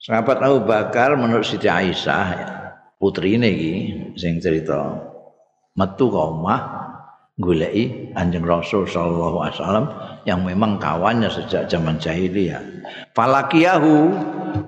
[0.00, 2.26] Sahabat Abu Bakar menurut Siti Aisyah
[2.96, 3.52] putri ini
[4.16, 5.09] sing cerita
[5.76, 6.60] metu ke omah
[7.40, 9.86] goleki Kanjeng Rasul sallallahu alaihi wasallam
[10.28, 12.60] yang memang kawannya sejak zaman jahiliyah.
[13.16, 14.12] Falakiyahu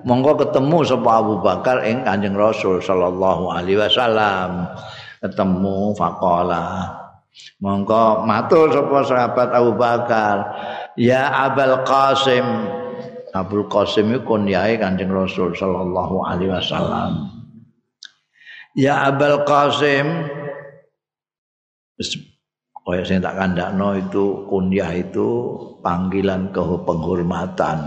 [0.03, 4.67] monggo ketemu sapa Abu Bakar ing Kanjeng Rasul sallallahu alaihi wasallam.
[5.21, 6.97] Ketemu faqala
[7.61, 10.35] monggo matur sapa sahabat Abu Bakar,
[10.97, 12.43] "Ya Abul Qasim,
[13.33, 17.33] Abdul Qasim itu kunyahe Kanjeng Rasul sallallahu alaihi wasallam.
[18.77, 20.05] Ya Abul Qasim
[22.83, 25.27] kaya sing tak kandakno itu kunyah itu
[25.79, 27.79] panggilan ke penghormatan.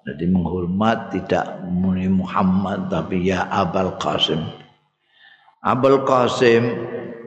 [0.00, 4.40] Jadi menghormat tidak muni Muhammad tapi ya Abul Qasim.
[5.60, 6.64] Abul Qasim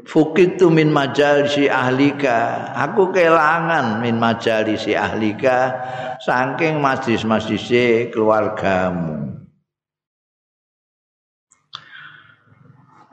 [0.04, 5.80] fukitu min majalisi ahlika aku kelangan min majalisi ahlika
[6.20, 9.33] saking majlis-majlis keluargamu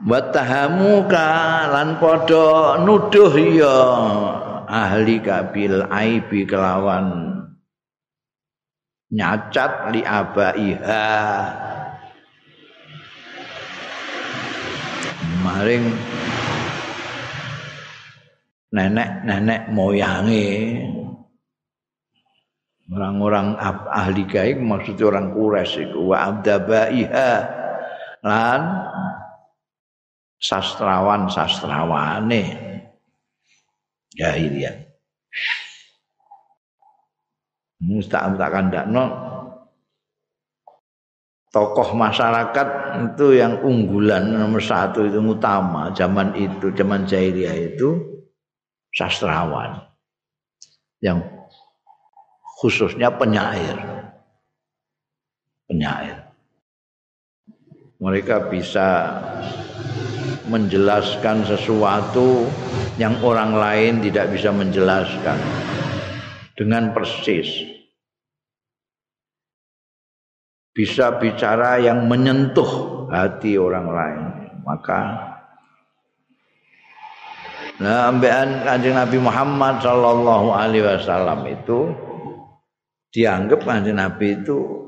[0.01, 1.29] Watahamuka
[1.69, 3.77] lan padha nuduh ya
[4.65, 7.37] ahli kabil aibi kelawan.
[9.13, 11.05] Nyacat li abaiha.
[15.45, 15.85] Maring
[18.73, 20.49] nenek-nenek moyange.
[22.91, 23.55] Orang-orang
[23.87, 27.31] ahli gaib maksudnya orang Quraisy iku wa abdabaiha.
[28.25, 28.61] Lan
[30.41, 32.43] sastrawan-sastrawane
[34.17, 34.89] jahiliyah.
[37.81, 39.05] Musta'am tak kandakno.
[41.51, 42.67] Tokoh masyarakat
[43.11, 47.99] itu yang unggulan nomor satu itu utama zaman itu zaman jahiliyah itu
[48.95, 49.83] sastrawan.
[51.03, 51.27] Yang
[52.61, 53.75] khususnya penyair.
[55.67, 56.23] Penyair.
[57.99, 58.87] Mereka bisa
[60.51, 62.43] menjelaskan sesuatu
[62.99, 65.39] yang orang lain tidak bisa menjelaskan
[66.59, 67.47] dengan persis.
[70.75, 74.21] Bisa bicara yang menyentuh hati orang lain.
[74.67, 75.31] Maka
[77.81, 81.89] Nah, ambekan Kanjeng Nabi Muhammad sallallahu alaihi wasallam itu
[83.09, 84.85] dianggap Kanjeng Nabi itu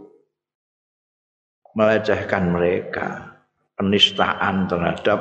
[1.73, 3.34] melecehkan mereka
[3.73, 5.19] penistaan terhadap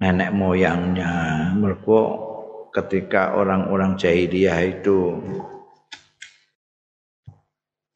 [0.00, 1.12] nenek moyangnya.
[1.56, 2.00] Mereka
[2.76, 5.16] ketika orang-orang jahiliyah itu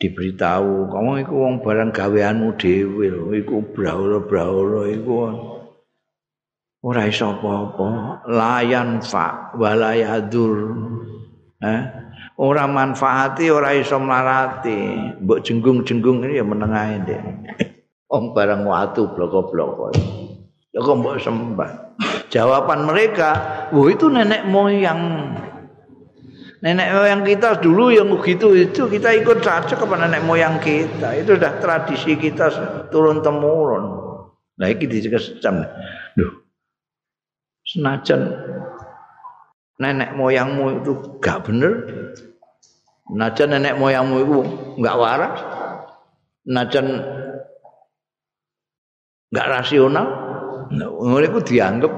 [0.00, 5.14] diberitahu kamu iku wong barang gaweanmu dhewe lho iku braula-braula iku.
[6.80, 8.24] Ora iso apa-apa.
[8.24, 10.72] Layan fa walayadur
[11.60, 11.82] eh
[12.40, 17.22] ora manfaati ora iso marati mbok jenggung-jenggung ini ya menengae ndek
[18.16, 19.94] Om barang watu bloko-bloko.
[20.70, 21.70] Ya kok mbok sembah.
[22.30, 23.30] Jawaban mereka,
[23.74, 25.34] "Wah, itu nenek moyang."
[26.60, 31.16] Nenek moyang kita dulu yang begitu itu kita ikut saja kepada nenek moyang kita.
[31.18, 32.46] Itu sudah tradisi kita
[32.92, 33.84] turun temurun.
[34.60, 35.64] Nah, ini dicekesam.
[36.14, 36.32] Duh.
[37.64, 38.28] Senajan
[39.80, 41.72] nenek moyangmu itu gak bener.
[43.08, 44.38] Senajan nenek moyangmu itu
[44.84, 45.36] gak waras.
[46.44, 46.86] Senajan
[49.30, 50.06] nggak rasional
[50.70, 51.92] ngono iku dianggap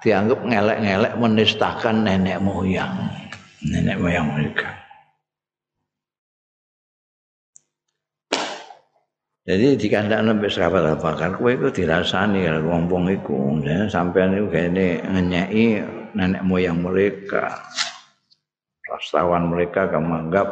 [0.00, 3.12] dianggap ngelek-ngelek menistakan nenek moyang
[3.64, 4.72] nenek moyang mereka.
[9.46, 12.82] Jadi di kandang sampai sahabat apa kan kue itu dirasani kalau
[13.62, 15.86] dan sampai itu kayak ini
[16.18, 17.62] nenek moyang mereka
[18.90, 20.48] rastawan mereka kamu anggap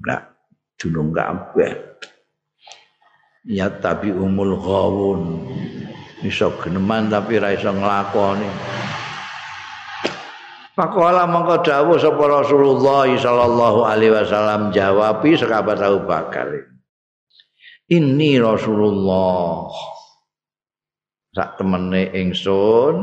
[0.00, 0.22] enggak
[0.80, 1.28] dulu enggak
[3.48, 5.48] ya tapi umul ghawun
[6.20, 8.50] iso geneman tapi ra iso nglakoni
[10.78, 16.54] Pakola mongko dawuh sapa Rasulullah sallallahu alaihi wasallam jawabi sahabat Abu Bakar.
[17.90, 19.66] Ini Rasulullah.
[21.34, 22.94] Sak temene ingsun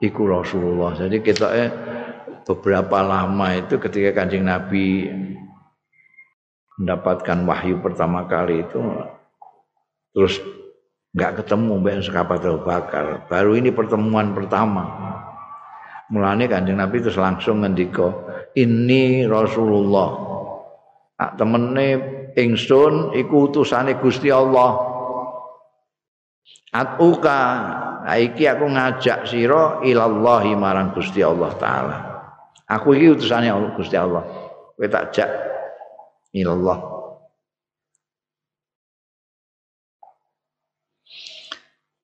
[0.00, 0.96] iku Rasulullah.
[0.96, 1.68] Jadi kita eh,
[2.48, 5.12] beberapa lama itu ketika Kanjeng Nabi
[6.80, 8.80] mendapatkan wahyu pertama kali itu
[10.16, 10.40] terus
[11.12, 14.84] nggak ketemu mbak sekapat Abu Bakar baru ini pertemuan pertama
[16.08, 18.24] mulane kanjeng Nabi terus langsung ngendiko
[18.56, 20.08] ini Rasulullah
[21.20, 21.88] tak temene
[22.32, 24.96] ingsun iku utusane Gusti Allah
[26.76, 27.40] Atuka
[28.20, 31.98] iki aku ngajak sira ilallahi marang Gusti Allah taala.
[32.68, 34.22] Aku iki utusane Gusti Allah.
[34.76, 35.16] Kowe tak
[36.36, 36.95] ilallah.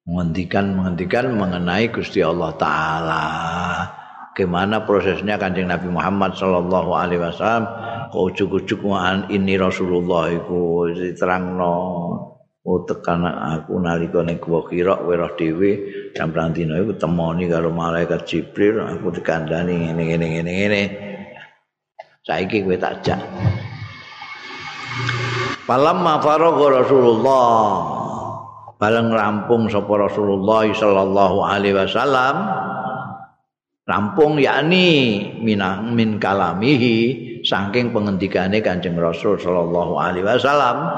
[0.07, 3.25] Menghentikan menghentikan mengenai Gusti Allah taala.
[4.33, 7.69] Bagaimana prosesnya Kanjeng Nabi Muhammad sallallahu alaihi wasallam?
[8.09, 8.81] Kok ujuk-ujuk
[9.29, 11.77] ini Rasulullah iku diterangno.
[12.63, 15.73] Oh tekan aku nalika ning gua kira weruh dhewe.
[16.15, 18.81] Jam dina iku temoni karo malaikat Jibril.
[18.81, 20.83] Aku dikandani ngene ngene ngene ngene.
[22.23, 23.21] Saiki kowe tak jak.
[25.67, 28.03] Falamma faragha Rasulullah
[28.83, 32.35] bareng rampung sapa Rasulullah sallallahu alaihi wasallam.
[33.87, 36.99] Rampung yakni minang min kalamihi
[37.47, 40.91] saking pengendikane Kanjeng Rasul sallallahu alaihi wasallam.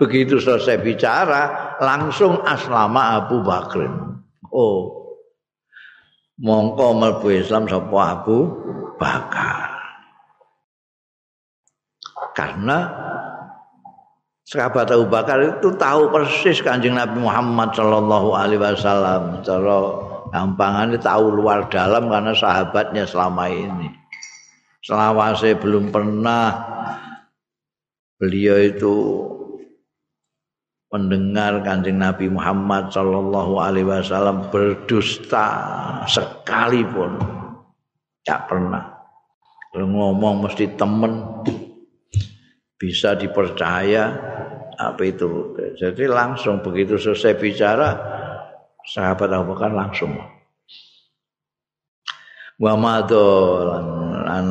[0.00, 4.16] Begitu selesai bicara langsung aslama Abu Bakrin
[4.56, 5.12] oh
[6.40, 8.48] mongko mlebu Islam sapa Abu
[8.96, 9.76] Bakar.
[12.36, 13.05] Karena
[14.46, 19.42] sahabat Abu Bakar itu tahu persis kanjeng Nabi Muhammad Shallallahu Alaihi Wasallam.
[19.42, 19.76] Cara
[20.30, 23.90] gampangannya tahu luar dalam karena sahabatnya selama ini.
[24.86, 26.62] Selama saya belum pernah
[28.22, 28.94] beliau itu
[30.94, 35.46] mendengar kanjeng Nabi Muhammad Shallallahu Alaihi Wasallam berdusta
[36.06, 37.18] sekalipun.
[38.22, 38.94] Tak pernah.
[39.74, 41.42] Kalau ngomong mesti temen
[42.76, 44.12] bisa dipercaya
[44.76, 45.56] apa itu?
[45.76, 47.88] Jadi langsung begitu selesai bicara
[48.84, 50.16] sahabat Abu Bakar langsung.
[52.56, 53.86] Wa madolan
[54.24, 54.46] lan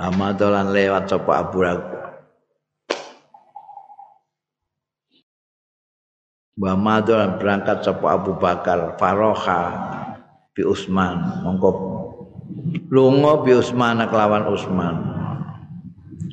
[0.00, 1.60] amadolan lewat sapa Abu
[6.54, 9.62] wa madolan berangkat sapa Abu Bakar faroha
[10.54, 11.92] bi Usman mongko.
[12.88, 15.13] Lunga bi Usman kelawan Usman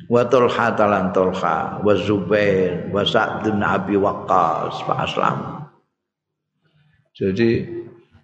[0.08, 5.38] wa Tulha talan Tulha wa Zubair wa Sa'd Abi Waqqas fa aslam.
[7.12, 7.68] Jadi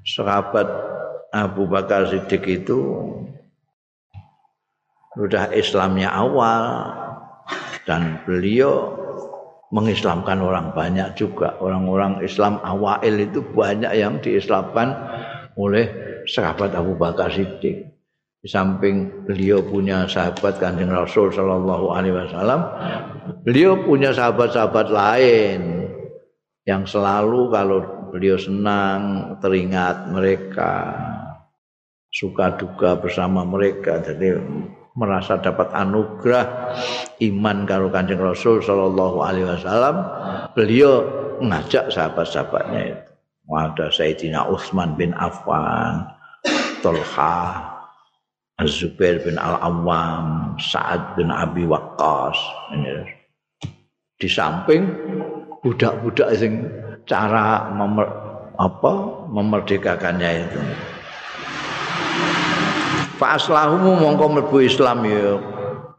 [0.03, 0.65] sahabat
[1.29, 2.79] Abu Bakar Siddiq itu
[5.13, 6.89] sudah Islamnya awal
[7.85, 8.97] dan beliau
[9.69, 11.61] mengislamkan orang banyak juga.
[11.61, 14.97] Orang-orang Islam awal itu banyak yang diislamkan
[15.61, 15.89] oleh
[16.25, 17.88] sahabat Abu Bakar Siddiq
[18.39, 22.61] di samping beliau punya sahabat kanjeng Rasul Shallallahu Alaihi Wasallam,
[23.43, 25.91] beliau punya sahabat-sahabat lain
[26.63, 27.79] yang selalu kalau
[28.15, 30.95] beliau senang teringat mereka,
[32.15, 34.39] suka duka bersama mereka, jadi
[34.95, 36.75] merasa dapat anugerah
[37.19, 39.97] iman kalau kanjeng Rasul Shallallahu Alaihi Wasallam,
[40.55, 41.03] beliau
[41.43, 43.03] mengajak sahabat-sahabatnya itu.
[43.49, 46.05] Ada Sayyidina Utsman bin Affan,
[46.85, 47.65] Tolha,
[48.59, 52.35] Az-Zubair bin Al-Awwam, Sa'ad bin Abi Waqqas.
[54.19, 54.83] Di samping
[55.63, 56.67] budak-budak sing
[57.07, 58.11] cara memer,
[58.59, 58.93] apa
[59.31, 60.59] memerdekakannya itu.
[63.23, 65.39] Fa aslahumu mongko mlebu Islam ya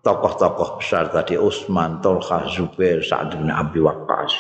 [0.04, 4.36] tokoh-tokoh besar tadi Utsman, Tolha, Zubair, Sa'ad bin Abi Waqqas.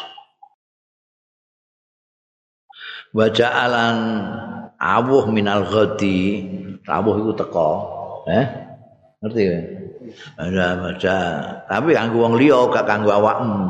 [3.16, 3.98] Wa ja'alan
[4.76, 6.44] awuh minal ghadi,
[6.84, 7.99] awuh itu teko
[8.30, 8.46] Eh?
[9.26, 9.60] Ngerti ya?
[10.38, 11.18] Ada baca.
[11.66, 13.66] Tapi kanggo wong liya gak kanggo awakmu.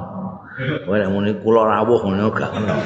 [0.59, 2.75] Kowe nek muni kula rawuh ngono gak kena.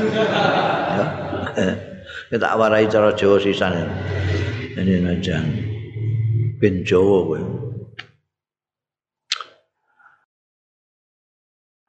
[2.34, 3.88] Ya tak warai cara Jawa sisan.
[4.76, 5.46] Ini najang.
[6.60, 7.42] Ben Jawa kowe.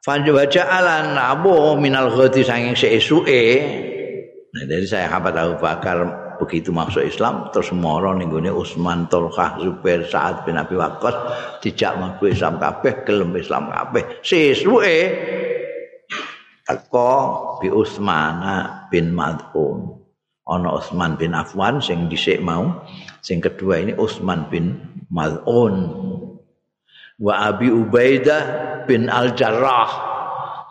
[0.05, 3.43] Fanjo baca alan abu minal ghadi sanging seesuke.
[4.53, 9.59] Nah, dari saya Habat Abu Bakar begitu masuk Islam terus moro ning gone Utsman Tolkah
[9.61, 11.17] Zubair Sa'ad bin Abi Waqqas
[11.61, 14.21] dijak mlebu Islam kabeh gelem Islam kabeh.
[14.25, 14.99] Sesuke
[16.65, 17.13] teko
[17.61, 18.43] bi Utsman
[18.89, 20.03] bin Mad'un.
[20.45, 22.85] Ana Utsman bin Affan sing dhisik mau.
[23.25, 24.77] Sing kedua ini Utsman bin
[25.09, 26.05] Mal'un
[27.21, 28.43] wa Abi Ubaidah
[28.91, 30.15] bin Al-Jarrah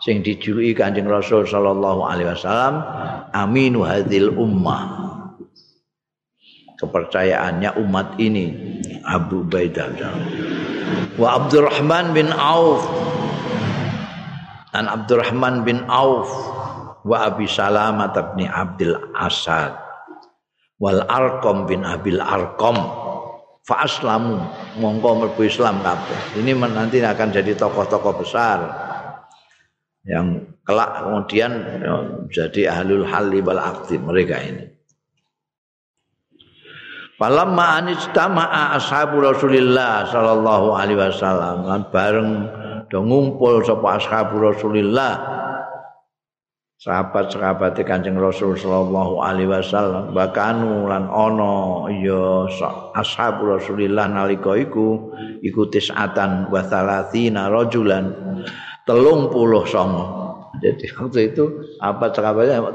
[0.04, 2.84] sing dijuluki Kanjeng Rasul sallallahu alaihi wasallam
[3.32, 5.13] aminu hadil ummah
[6.84, 8.76] kepercayaannya umat ini.
[9.04, 9.88] Abu Ubaidah.
[11.16, 12.84] Wa Abdurrahman bin Auf.
[14.72, 16.28] Dan Abdurrahman bin Auf
[17.04, 19.76] wa Abi Salamah bin Abdul Asad.
[20.76, 22.76] Wal Arqam bin Abil Arqam.
[23.64, 24.44] Fa aslamu.
[24.76, 26.44] Mongko mlebu Islam kabeh.
[26.44, 28.60] Ini nanti akan jadi tokoh-tokoh besar.
[30.04, 31.52] Yang kelak kemudian
[32.28, 33.60] jadi ahlul halli wal
[34.04, 34.73] mereka ini
[37.14, 41.62] Falamma anistama'a ashabu Rasulillah sallallahu alaihi wasallam.
[41.62, 42.30] Lan bareng
[42.90, 45.42] do ngumpul sapa ashabu Rasulillah.
[46.74, 50.10] Sahabat-sahabat Kanjeng Rasul sallallahu alaihi wasallam.
[50.10, 52.50] Bakanu lan ana ya
[52.98, 58.10] ashabu Rasulillah nalika iku iku tisatan wa salatina rajulan
[58.90, 60.06] 30 songo.
[60.58, 61.44] Jadi waktu itu
[61.78, 62.74] apa sahabatnya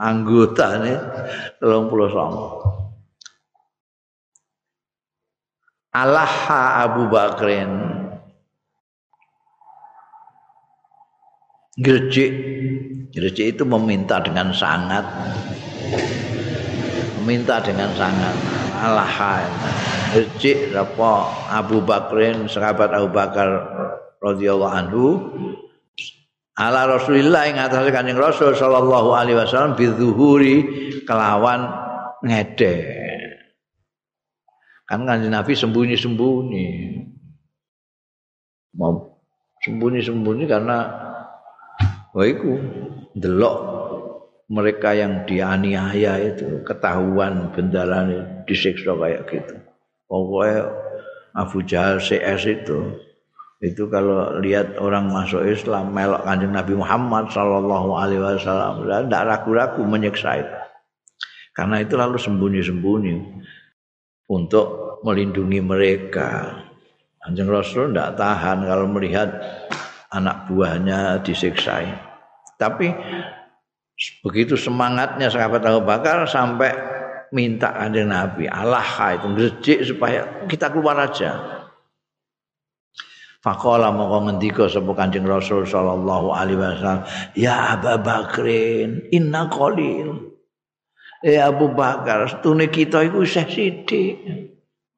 [0.00, 0.80] anggota
[1.60, 2.48] puluh songo.
[5.92, 7.72] Alaha Abu Bakrin.
[11.76, 12.32] Gerjik
[13.16, 15.04] Rejik itu meminta dengan sangat.
[17.20, 18.36] Meminta dengan sangat.
[18.76, 19.48] Allah
[20.12, 23.48] Rejik apa Abu Bakrin sahabat Abu Bakar
[24.20, 25.06] radhiyallahu anhu
[26.56, 30.64] ala Rasulillah ing atas Kanjeng Rasul sallallahu alaihi wasallam bizuhuri
[31.04, 31.68] kelawan
[32.24, 32.74] ngede.
[34.88, 36.68] Kan Kanjeng Nabi sembunyi-sembunyi.
[39.60, 40.78] Sembunyi-sembunyi karena
[42.16, 42.56] wah iku
[43.12, 43.56] delok
[44.46, 49.56] mereka yang dianiaya itu ketahuan bendalan disiksa kayak gitu.
[50.06, 50.70] Pokoknya
[51.34, 52.94] Abu Jahal CS itu
[53.64, 59.80] itu kalau lihat orang masuk Islam melok kanjeng Nabi Muhammad Sallallahu Alaihi Wasallam tidak ragu-ragu
[59.80, 60.56] menyiksa itu.
[61.56, 63.16] Karena itu lalu sembunyi-sembunyi
[64.28, 66.52] untuk melindungi mereka.
[67.24, 69.32] Kanjeng Rasul tidak tahan kalau melihat
[70.12, 71.82] anak buahnya disiksa
[72.56, 72.92] tapi
[74.24, 76.72] begitu semangatnya sahabat Abu Bakar sampai
[77.32, 78.84] minta kanjeng Nabi Allah
[79.16, 81.55] itu ngejik supaya kita keluar aja
[83.46, 87.06] Faqala mongko ngendika sapa Kanjeng Rasul sallallahu alaihi wasallam,
[87.38, 90.34] "Ya Abu Bakrin, inna qalil."
[91.22, 94.18] Eh Abu Bakar, stune kita iku isih sithik.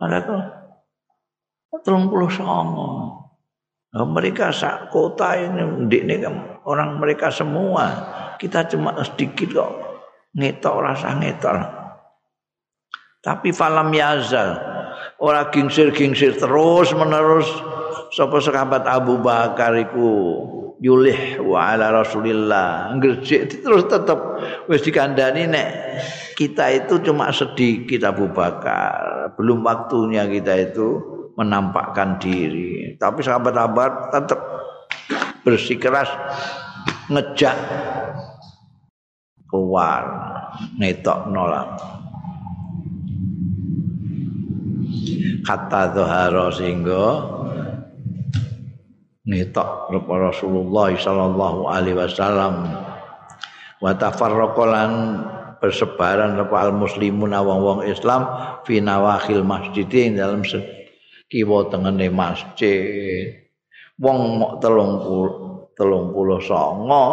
[0.00, 3.28] To 39.
[3.88, 7.84] Nah, mereka sak kota ini ini kan orang mereka semua.
[8.40, 9.72] Kita cuma sedikit kok
[10.36, 11.56] ngetok rasa ngetok.
[13.20, 14.56] Tapi falam yazal
[15.18, 17.48] ora gingsir-gingsir terus menerus
[18.12, 20.08] sapa sahabat Abu Bakar iku
[20.78, 22.94] yulih wa ala Rasulillah.
[22.96, 24.18] Ngerjek terus tetep
[24.70, 25.68] wis dikandani nek
[26.38, 29.34] kita itu cuma sedikit Abu Bakar.
[29.36, 31.02] Belum waktunya kita itu
[31.38, 32.94] menampakkan diri.
[32.98, 34.40] Tapi sahabat Abu tetap
[35.46, 36.10] bersikeras
[37.08, 37.56] ngejak
[39.48, 40.04] keluar
[40.76, 41.80] netok nolak
[45.48, 47.04] kata doharo sehingga
[49.28, 52.64] ngetok Rasulullah sallallahu alaihi wasallam.
[53.78, 54.92] Wa tafarraqalan
[55.60, 58.24] bersebaran al muslimun wong-wong Islam
[58.64, 60.40] fi nawahil masjid dalam
[61.28, 63.36] kiwa tengene masjid.
[64.00, 64.92] Wong mok telung
[65.76, 67.04] telung puluh songo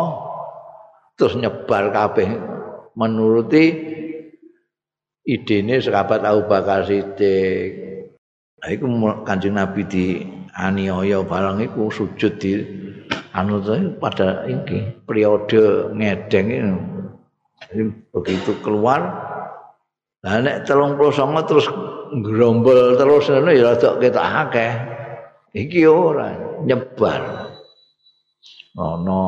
[1.17, 2.29] terus nyebar kabeh
[2.95, 3.65] menuruti
[5.25, 7.83] idene sahabat Abu Bakar Siddiq.
[8.61, 8.85] Nah, iku
[9.25, 10.05] Kanjeng Nabi di
[10.55, 12.63] aniaya barang iku sujud di
[13.35, 13.59] anu
[13.99, 16.73] pada iki periode ngedeng ini.
[18.15, 19.03] Begitu keluar
[20.25, 20.95] lah nek 39
[21.45, 21.67] terus
[22.23, 24.71] grombol terus ngono ya rada ketok akeh.
[25.55, 26.33] Iki ora
[26.63, 27.51] nyebar.
[28.75, 29.19] Ono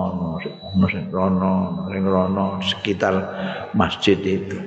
[0.67, 3.15] ono sing rono sing rono sekitar
[3.71, 4.59] masjid itu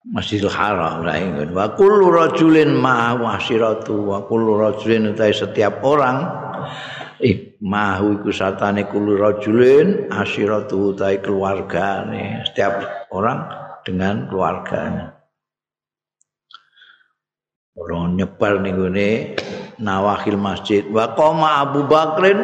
[0.00, 1.52] Masjidil Haram lah ingat.
[1.52, 6.24] Wa kullu rajulin ma'ahu asiratu wa kullu rajulin utai setiap orang
[7.20, 12.48] ih ma'ahu iku satane kullu rajulin asiratu utai keluargane.
[12.48, 13.44] Setiap orang
[13.84, 15.20] dengan keluarganya.
[17.76, 19.10] Orang nyebar nih gini
[19.84, 20.80] nawakil masjid.
[20.88, 22.40] Wa koma Abu Bakrin.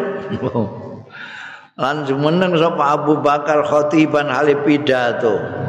[1.81, 5.66] Lan jumeneng sapa Abu Bakar khatiban hale pidato.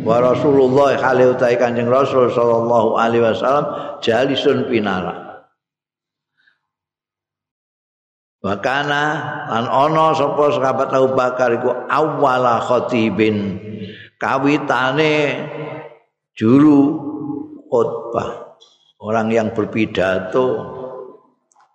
[0.00, 3.66] Wa Rasulullah kali utai Kanjeng Rasul sallallahu alaihi wasallam
[4.00, 5.44] jalisun pinara.
[8.40, 9.02] Wa kana
[9.52, 13.60] lan ana sapa sahabat Abu Bakar iku awwala khatibin
[14.16, 15.44] kawitane
[16.32, 16.96] juru
[17.68, 18.56] khutbah
[19.04, 20.79] orang yang berpidato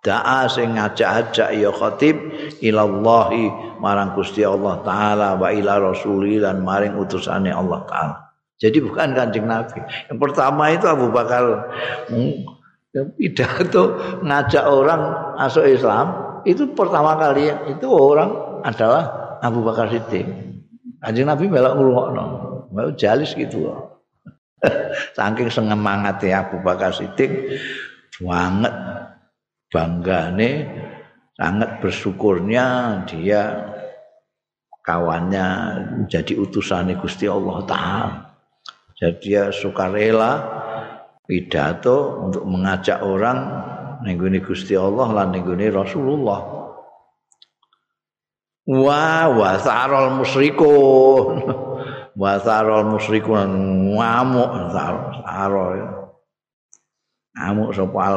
[0.06, 2.14] da'a sing ngajak-ajak ya khatib
[2.62, 3.50] ilallahi
[3.82, 8.16] marang Gusti Allah taala wa ila rasuli lan maring utusane Allah taala.
[8.56, 9.82] Jadi bukan Kanjeng Nabi.
[10.08, 11.44] Yang pertama itu Abu Bakar
[12.08, 12.46] hmm,
[13.18, 15.02] pidato ngajak orang
[15.36, 16.06] masuk Islam
[16.46, 20.24] itu pertama kali itu orang adalah Abu Bakar Siddiq.
[21.02, 22.24] Kanjeng Nabi melok ngrungokno.
[22.72, 23.68] Mau jalis gitu
[25.16, 25.52] Saking
[26.24, 27.60] ya Abu Bakar Siddiq
[28.16, 28.72] banget
[29.70, 30.50] banggane
[31.36, 32.66] sangat bersyukurnya
[33.10, 33.42] dia
[34.86, 35.46] kawannya
[36.02, 38.10] menjadi utusan Gusti Allah taala.
[38.96, 40.40] Jadi dia sukarela
[41.26, 43.38] pidato untuk mengajak orang
[44.06, 46.40] nengguni Gusti Allah lan nengguni Rasulullah.
[48.66, 51.34] Wa wasarul musyrikun.
[52.16, 53.50] Wasarul musyrikun
[53.92, 55.95] ngamuk sarol.
[57.36, 58.16] Amuk sapa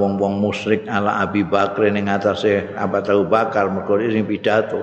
[0.00, 4.80] wong-wong musyrik ala Abi Bakar ning atase Abu Bakar mergo sing pidato.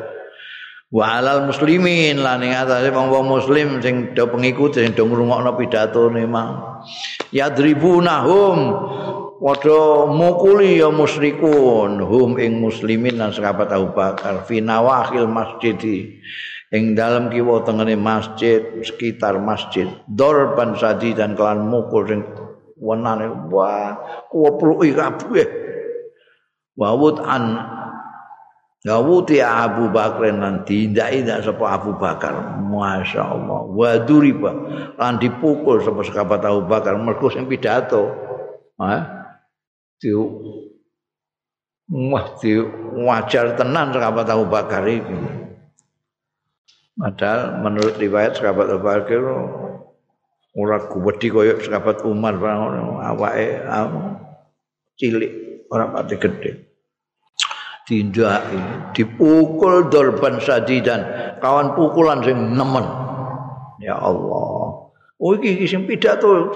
[0.88, 6.24] Wa alal muslimin lan ing atase wong muslim sing do pengikut sing do ngrungokno pidatone
[6.30, 6.86] mang
[7.34, 8.60] yadribunahum
[9.42, 11.98] padha mukuli ya musyrikun.
[11.98, 14.46] Hum ing muslimin lan sahabat Abu Bakar.
[14.46, 15.76] Fi nawahil masjid
[16.70, 19.90] ing dalam kiwa tengene masjid sekitar masjid.
[20.06, 22.22] Dorban sadi dan kelan mukul sing
[22.82, 23.98] wenane wah
[24.30, 25.48] kuwepluki kabeh.
[26.78, 27.58] Wawut an
[28.88, 33.68] Gawuti Abu Bakar nanti tidak tidak sapa Abu Bakar, masya Allah.
[33.68, 34.54] Waduriba.
[34.96, 36.96] Lan dipukul sapa sahabat Abu Bakar.
[36.96, 38.14] Mergo sing pidato.
[38.80, 39.34] Ah,
[40.00, 40.14] di
[41.90, 42.54] wah di
[43.02, 45.18] wajar tenan sahabat Abu Bakar itu.
[46.96, 49.20] Padahal menurut riwayat sahabat Abu Bakar
[50.58, 53.62] ora gede koyo sahabat Umar awake
[54.98, 55.32] cilik
[55.70, 56.52] ora pati gede.
[57.88, 58.60] dindaki
[58.92, 61.08] dipukul dolban sadidan
[61.40, 62.84] kawan pukulan sing nemen.
[63.80, 64.92] Ya Allah.
[65.18, 66.52] Oh iki sing pidato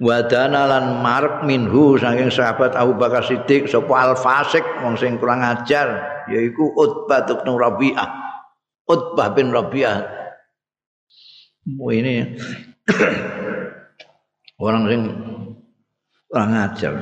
[0.00, 5.44] wadana lan mark minhu saking sahabat Abu Bakar Siddiq sapa al fasik wong sing kurang
[5.44, 8.08] ajar yaiku Utbah bin Rabi'ah.
[8.88, 10.15] Utbah bin Rabi'ah
[11.66, 12.38] ini
[14.62, 15.00] orang sing
[16.30, 16.94] kurang ajar.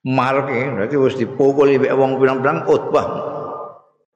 [0.00, 3.08] Marke berarti wis dipukul mek wong pirang-pirang utbah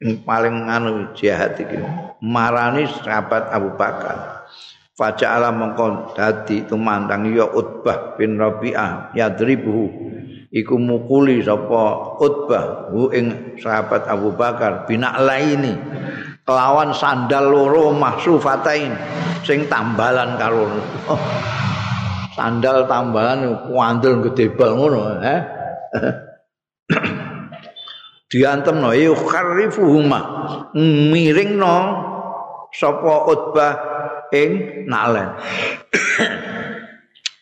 [0.01, 1.77] yang paling anu jahat iki
[2.25, 4.49] marani sahabat Abu Bakar.
[4.95, 9.91] Faja alam mengkon dadi tumandang ya Utbah bin Rabi'ah yadribuhu.
[10.55, 15.75] Iku mukuli sapa Utbah hu ing sahabat Abu Bakar binak laini
[16.45, 18.93] kelawan sandal loro mahsufatain
[19.45, 20.69] sing tambalan karo
[22.37, 25.41] sandal tambalan kuandel gede bal ngono eh
[28.31, 30.21] diantem no yukharifuhuma
[30.77, 31.77] miring no
[33.31, 33.73] utbah
[34.35, 34.51] ing
[34.91, 35.29] nalen.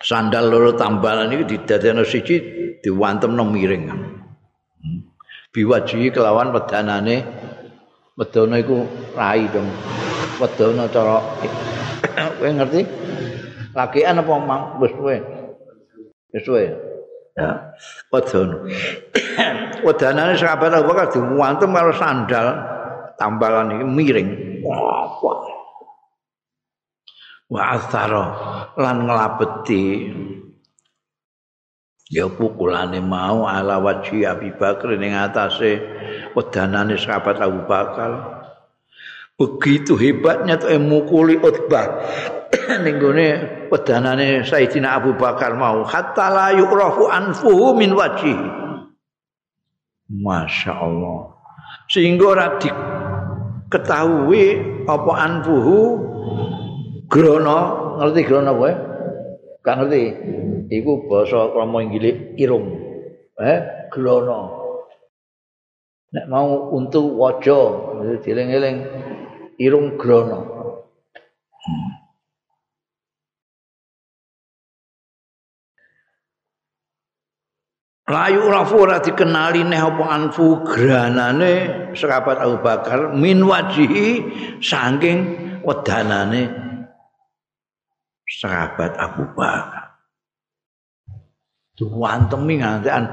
[0.03, 2.37] Sandal loro tambalan iki didadekno siji
[2.83, 3.87] diwantem no miring
[5.53, 7.23] biwaji kelawan wedanane
[8.23, 8.87] wedana iku
[9.19, 9.67] rai dong.
[10.39, 11.19] Wedana cara
[12.39, 12.87] kowe ngerti?
[13.75, 14.79] Lakian apa mang?
[14.79, 15.17] Wis kowe.
[16.31, 16.65] Wis kowe.
[17.33, 17.73] Ya
[18.13, 18.69] wadon
[19.89, 22.47] wadanane sahabat Abu Bakar dimuantem karo sandal
[23.19, 24.29] tambalan iki miring.
[27.51, 28.25] Wa asara.
[28.79, 30.13] Lan nglabeti.
[32.13, 35.81] Ya pukulane mau ala wajhi Abi Bakar ning atase
[36.35, 38.43] wadanane sahabat Abu Bakar.
[39.43, 42.05] Begitu hebatnya tuh mukuli Utbah.
[42.85, 43.29] Ning gone
[43.73, 48.37] wedanane Sayyidina Abu Bakar mau hatta la yuqrafu anfuhu min wajhi.
[50.13, 51.33] Masya Allah.
[51.89, 54.45] Sehingga ora diketahui
[54.87, 55.81] apa anfuhu.
[57.09, 57.59] Grono
[58.01, 58.73] ngerti grono kowe
[59.65, 60.03] kan ngerti.
[60.73, 62.73] Iku basa krama inggil irung.
[63.37, 64.62] Eh grono
[66.13, 67.61] nek mau untuk waja
[68.21, 68.85] dieling-eling
[69.57, 70.53] irung grono.
[78.13, 81.53] Layu rafu ora dikenali neh apa anfu granane
[81.97, 84.21] sahabat Abu Bakar min wajihi
[84.61, 85.19] saking
[85.65, 86.53] wedanane
[88.29, 89.97] sahabat Abu Bakar.
[91.73, 93.09] Duwantemi ngantekan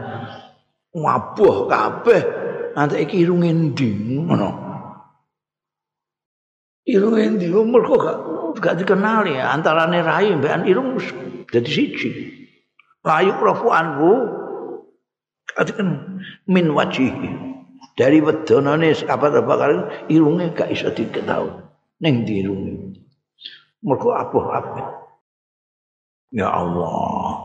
[0.91, 2.38] wabuh kabeh
[2.75, 3.89] nanti iki irung endi
[4.25, 4.49] ngono.
[6.89, 8.17] Irung endi mergo gak
[8.59, 10.97] gak dikenali antarane rai mbekan irung
[11.49, 12.09] dadi siji.
[13.05, 14.11] Layu rafu anfu
[15.49, 17.09] Katakan min wajih
[17.97, 21.65] dari wedonane sahabat Bakar irunge gak iso diketahui
[21.99, 23.01] ning di irunge.
[23.81, 25.07] Mergo apa-apa.
[26.35, 27.38] Ya Allah.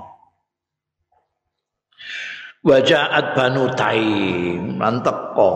[2.64, 4.80] Wajaat Banu Taim.
[4.80, 5.52] Lan teko.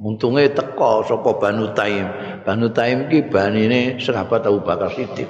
[0.00, 2.08] Untunge teko sapa Banu Taim.
[2.48, 5.28] Banu Taim iki banine sahabat Abu Bakar Siddiq.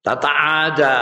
[0.00, 0.96] Tata ada,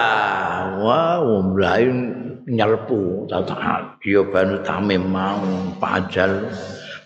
[0.82, 2.18] wah, umlain
[2.50, 3.30] nyerpu.
[3.30, 5.38] Tata dia banu tamim mau
[5.78, 6.50] pajal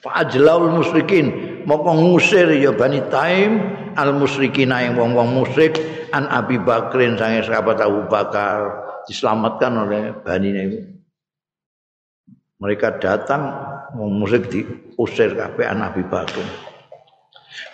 [0.01, 1.61] pajlaul musyrikin.
[1.69, 3.61] Moko ngusir ya bani taim.
[3.93, 5.77] Al musyrikin yang wong-wong musyrik.
[6.17, 10.81] An Abi Bakrin sange sahabat Abu Bakar diselamatkan oleh bani itu.
[12.63, 13.43] Mereka datang
[13.99, 16.73] musyrik diusir kabeh an Abi Bakar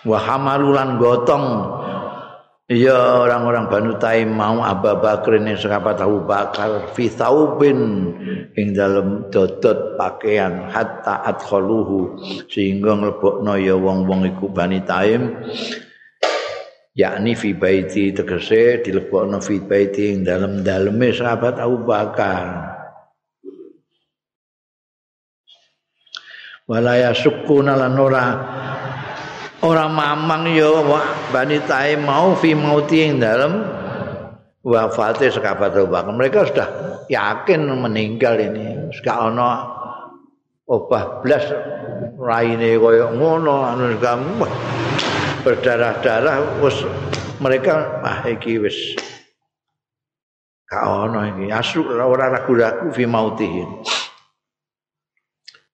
[0.07, 1.45] wa hamalulan gotong.
[2.69, 8.13] Ya orang-orang Banu Taim mau Abu Bakar ini sahabat Abu Bakar fi taubin
[8.53, 15.33] ing dalam dodot pakaian hatta adkhaluhu sehingga nglebokno ya wong-wong iku Bani Taim
[16.99, 22.75] yakni fi baiti tegese dilebokno fi baiti ing dalem-daleme sahabat Abu Bakar
[26.67, 28.25] walaya sukuna lan ora
[29.63, 30.75] ora mamang ya
[31.31, 33.63] Bani Taim mau fi mauti ing dalem
[34.59, 36.11] wafate sekabat Bakar.
[36.11, 36.69] Mereka sudah
[37.07, 38.91] yakin meninggal ini.
[39.01, 39.65] Gak ana
[40.69, 41.47] obah blas
[42.19, 43.97] raine kaya ngono anu
[45.41, 46.77] berdarah-darah wis
[47.39, 48.97] mereka ah iki wis
[50.69, 53.63] ana iki asu ora ragu-ragu fi mautihi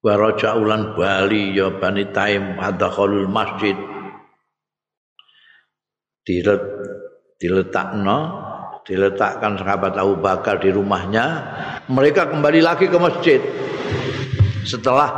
[0.05, 3.73] Waraja ulan Bali ya Bani Taim adakhalul masjid.
[6.21, 6.61] Dilet
[7.41, 8.17] diletakno
[8.85, 11.25] diletakkan sahabat Abu Bakar di rumahnya.
[11.89, 13.41] Mereka kembali lagi ke masjid.
[14.61, 15.09] Setelah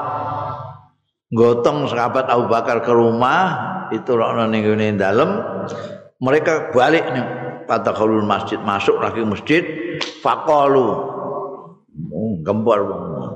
[1.36, 5.38] gotong sahabat Abu Bakar ke rumah itu rono ning dalam
[6.17, 7.25] mereka balik nih
[7.67, 9.63] kalul masjid masuk lagi masjid.
[10.23, 10.88] Fakalu
[12.13, 12.81] oh, gembor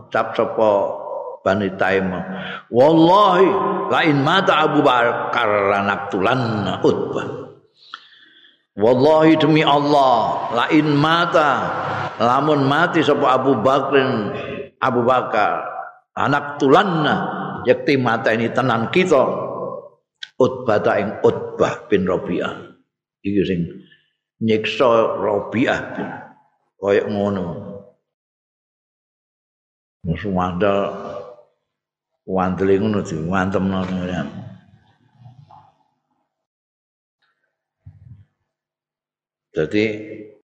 [0.09, 1.01] cap sopo
[1.43, 2.09] Bani Taim.
[2.71, 3.49] Wallahi
[3.91, 6.39] lain mata Abu Bakar lanaktulan
[6.79, 7.27] Utbah.
[8.77, 11.51] Wallahi demi Allah lain mata.
[12.21, 14.29] Lamun mati sapa Abu Bakrin
[14.77, 15.65] Abu Bakar
[16.13, 17.15] anak tulanna
[17.65, 19.50] yakti mata ini tenan kita
[20.41, 22.73] Utbah ta ing Utbah bin Rabi'ah
[23.21, 23.61] iki sing
[24.41, 25.81] nyiksa Rabi'ah
[26.81, 27.77] kaya ngono
[30.01, 30.33] musuh
[32.25, 34.25] wandele ngono di wantemno ya.
[39.51, 39.83] Jadi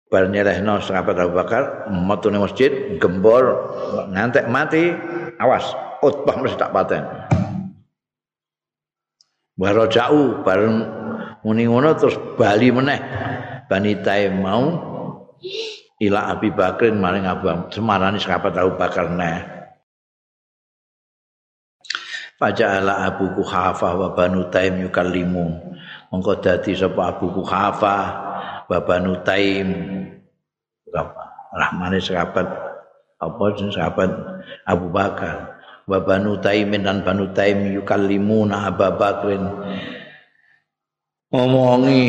[0.07, 3.73] bar nyelehno sahabat Abu Bakar metune masjid gembor
[4.13, 4.93] ngantek mati
[5.41, 5.73] awas
[6.05, 7.03] utbah mesti tak paten.
[9.55, 10.77] Baro jauh bareng
[11.43, 12.99] muni ngono terus bali meneh
[13.67, 14.67] Bani Taim mau
[16.01, 19.61] ila Abi Bakrin maring Abu Semarani sahabat Abu Bakar neh
[22.41, 25.61] Faja'ala Abu Kuhafah wa Banu Taim yukallimu.
[26.09, 28.03] Mongko dadi sapa Abu Kuhafah
[28.65, 29.69] wa Banu Taim.
[31.53, 32.49] Rahmane sahabat
[33.21, 34.09] apa jeneng sahabat
[34.65, 35.50] Abu Bakar.
[35.91, 39.43] Wa Banu Taim dan Banu Taim yukallimuna Abu Bakrin.
[41.31, 42.03] ngomongi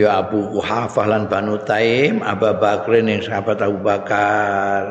[0.00, 4.84] ya Abu Kuhafah lan Banu Taim Abu Bakrin yang sahabat Abu Bakar.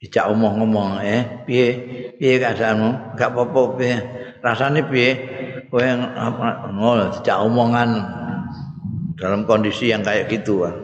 [0.00, 1.68] Dijak omong-omong eh piye?
[2.20, 3.96] Piye kasamu gak apa-apa piye?
[4.44, 5.10] Rasane piye?
[5.68, 5.84] Kowe
[6.76, 7.88] ngono dijak omongan
[9.16, 10.76] dalam kondisi yang kayak gitu kan.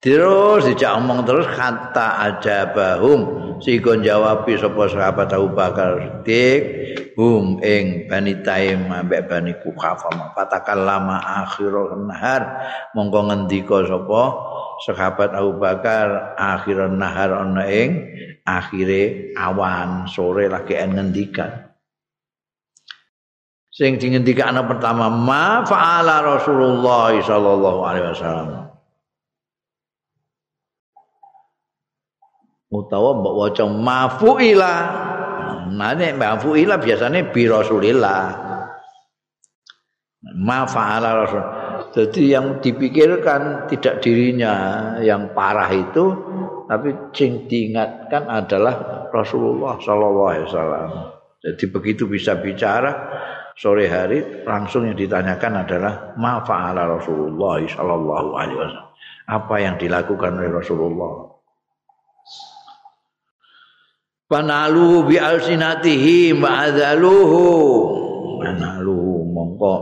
[0.00, 6.60] Terus dijak omong terus kata aja bahum sikon jawab sapa sahabat Abu Bakar Siddiq
[7.14, 12.42] hum ing bani taim ambek bani kuhafa patakan lama akhirul nahar.
[12.96, 14.22] Mongko ngendika sapa
[14.88, 18.08] sahabat Abu Bakar akhir nahar ana ing
[18.48, 21.68] akhire awan sore lagi ngendikan.
[23.70, 28.69] Sing dingendikan pertama ma fa'ala Rasulullah sallallahu alaihi wasallam
[32.70, 34.74] utawa mbok waca mafuila
[35.70, 38.22] nah nek mafuila biasanya bi Rasulillah
[40.38, 41.60] ma fa'ala Rasulullah
[41.90, 44.52] Jadi yang dipikirkan tidak dirinya
[45.02, 46.14] yang parah itu,
[46.70, 50.88] tapi yang diingatkan adalah Rasulullah Sallallahu Alaihi Wasallam.
[51.40, 52.94] Jadi begitu bisa bicara
[53.58, 58.88] sore hari langsung yang ditanyakan adalah ma faala Rasulullah Sallallahu Alaihi Wasallam.
[59.30, 61.39] Apa yang dilakukan oleh Rasulullah?
[64.30, 67.42] Panalu bi alsinatihi ma'adzaluhu.
[68.38, 69.72] Panalu mongko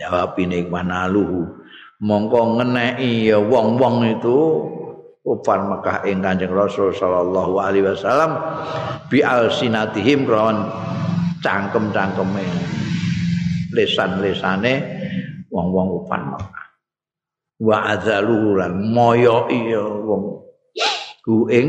[0.00, 1.60] jawab ini manaluhu
[2.00, 4.38] mongko ngeneki ya wong-wong itu.
[5.20, 8.40] Kufar Mekah ing Kanjeng Rasul sallallahu alaihi wasallam
[9.12, 10.64] bi alsinatihim kelawan
[11.44, 12.40] cangkem-cangkeme
[13.76, 14.80] lesan-lesane
[15.52, 16.66] wong-wong kufar Mekah.
[17.60, 20.49] Wa azaluhu lan moyo iya wong
[21.24, 21.68] ku ing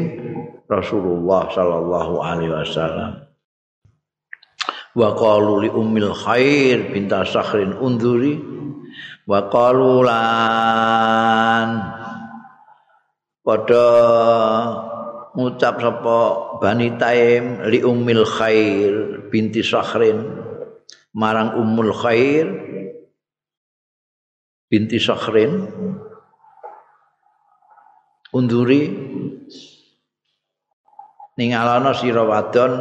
[0.67, 3.27] Rasulullah sallallahu alaihi wasallam.
[4.95, 8.39] Wa qalu li ummil khair binta sakhrin unduri
[9.27, 11.69] wa qalu lan.
[13.41, 13.89] Padha
[15.35, 16.21] ngucap sapa
[16.59, 20.43] bani taim li ummil khair binti sakhrin.
[21.11, 22.71] Marang ummul khair
[24.71, 25.67] binti Sakhrin
[28.31, 28.91] unduri.
[31.39, 32.71] Ningalana sira wadon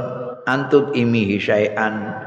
[0.47, 2.27] antut imi syai'an.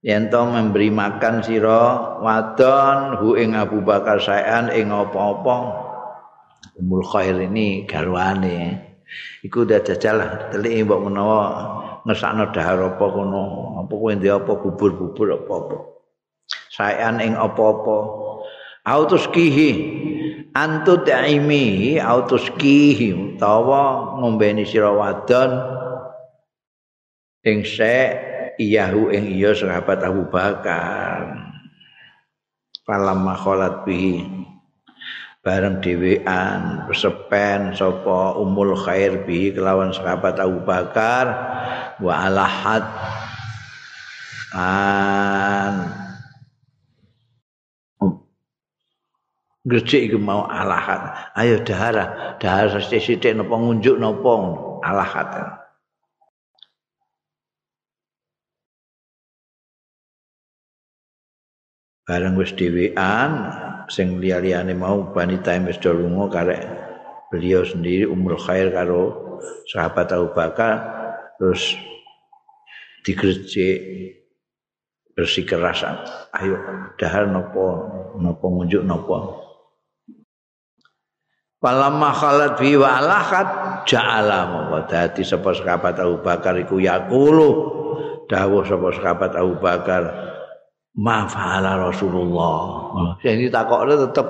[0.00, 5.56] Yen to memberi makan sira wadon hu ing Abu Bakar syai'an ing apa-apa.
[6.80, 8.88] Umul khair ini garwane.
[9.44, 11.40] Iku udah jajal telik mbok menawa
[12.04, 13.76] ngesakno dahar apa kono.
[13.84, 15.76] Apa kowe ndek apa bubur-bubur apa-apa.
[16.72, 17.96] Syai'an ing apa-apa.
[18.88, 19.70] Autus kihi
[20.54, 25.50] antu daimi autus kihi utawa ngombeni sira wadon.
[27.40, 27.64] Ing
[28.60, 31.40] iyahu ing iya sahabat Abu Bakar.
[32.84, 34.28] Falamma khalat bihi.
[35.40, 41.26] Bareng dhewean sepen sapa umul khair bihi kelawan sahabat Abu Bakar.
[41.96, 42.84] Wa alahat
[44.52, 45.99] an
[49.60, 51.32] Grecik iku mau alahat.
[51.36, 54.32] Ayo dahara, dahara sithik-sithik napa ngunjuk napa
[54.80, 55.60] alahat.
[62.10, 63.54] bareng wis dhewean
[63.86, 66.66] sing liya-liyane mau Bani Taim wis lunga karek
[67.30, 69.38] beliau sendiri umur khair karo
[69.70, 70.74] sahabat Abu Bakar
[71.38, 71.78] terus
[73.06, 73.78] digrecek
[75.14, 76.02] bersih kerasan
[76.34, 76.58] ayo
[76.98, 77.86] dahar nopo
[78.18, 79.16] nopo ngunjuk nopo
[81.60, 83.48] Falamma khalat bi wa alahat
[83.84, 87.50] ja'ala mongko dadi sapa sahabat Abu Bakar iku yaqulu
[88.32, 90.08] dawuh sapa sahabat Abu Bakar
[90.96, 92.60] ma fa'ala Rasulullah.
[93.20, 94.26] Sing ditakokne tetep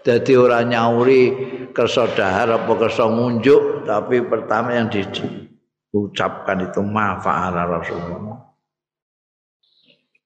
[0.00, 1.22] dadi ora nyauri
[1.76, 8.40] kersa dahar apa kersa ngunjuk, tapi pertama yang diucapkan itu ma fa'ala Rasulullah.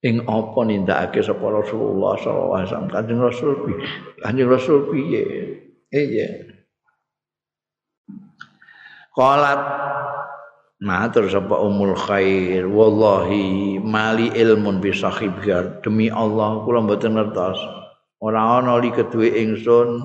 [0.06, 3.50] Ing apa nindakake sapa Rasulullah sallallahu alaihi wasallam Kanjeng Rasul
[4.20, 5.24] Kanjeng Rasul piye?
[5.94, 6.50] Iya.
[9.14, 9.62] Qalat
[10.84, 17.56] Matur sapa umul khair wallahi mali ilmun bi sahibgar demi Allah kula mboten ngertos.
[18.18, 20.02] Ora ana li kedue ingsun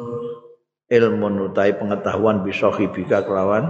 [0.87, 3.67] ilmun utahe pengetahuan bi sahibika kelawan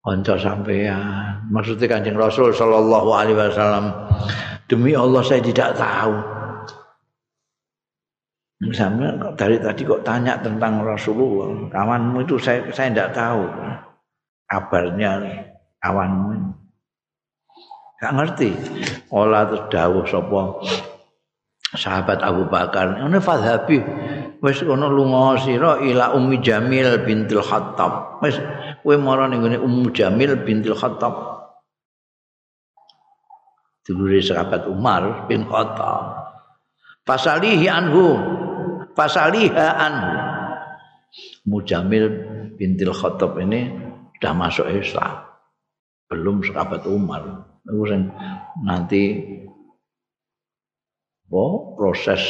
[0.00, 3.92] kanca sampean maksudnya Kanjeng Rasul sallallahu alaihi wasallam
[4.64, 6.39] demi Allah saya tidak tahu
[8.60, 13.48] Misalnya dari tadi kok tanya tentang Rasulullah, kawanmu itu saya saya tidak tahu
[14.44, 15.16] kabarnya
[15.80, 16.52] awanmu
[18.00, 18.50] gak ngerti.
[19.12, 20.42] Olah terus dawuh sapa
[21.76, 23.00] sahabat Abu Bakar.
[23.00, 23.78] Ngene fadhabi.
[24.40, 28.24] Wis kono lunga sira ila Ummi Jamil bintul Khattab.
[28.24, 28.40] Wis
[28.80, 31.12] kowe mara ning Ummu Jamil bintul Khattab.
[33.84, 36.28] Dulure sahabat Umar bin Khattab.
[37.04, 38.16] Fasalihi anhu
[39.00, 40.12] fasaliha anhu
[41.48, 42.06] Mujamil
[42.54, 43.66] bintil Khattab ini
[44.14, 45.26] sudah masuk Islam.
[46.06, 47.50] Belum sahabat Umar.
[48.62, 49.02] Nanti
[51.34, 52.22] oh, proses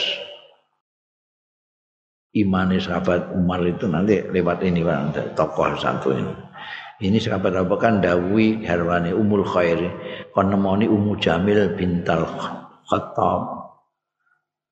[2.32, 4.80] imani sahabat Umar itu nanti lewat ini
[5.36, 6.34] tokoh satu ini.
[7.00, 9.88] Ini sahabat apa kan Dawi Herwani Umul Khairi
[10.32, 12.24] kon nemoni Ummu Jamil bintal
[12.88, 13.60] Khattab.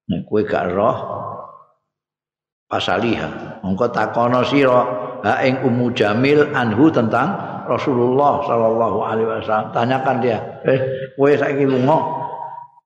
[0.09, 1.28] Nek kowe gak roh
[2.69, 4.85] pasaliha, engko takono sira
[5.25, 7.35] ha ing Ummu Jamil anhu tentang
[7.67, 9.69] Rasulullah sallallahu alaihi wasallam.
[9.73, 11.99] Tanyakan dia, "Eh, kowe saiki lunga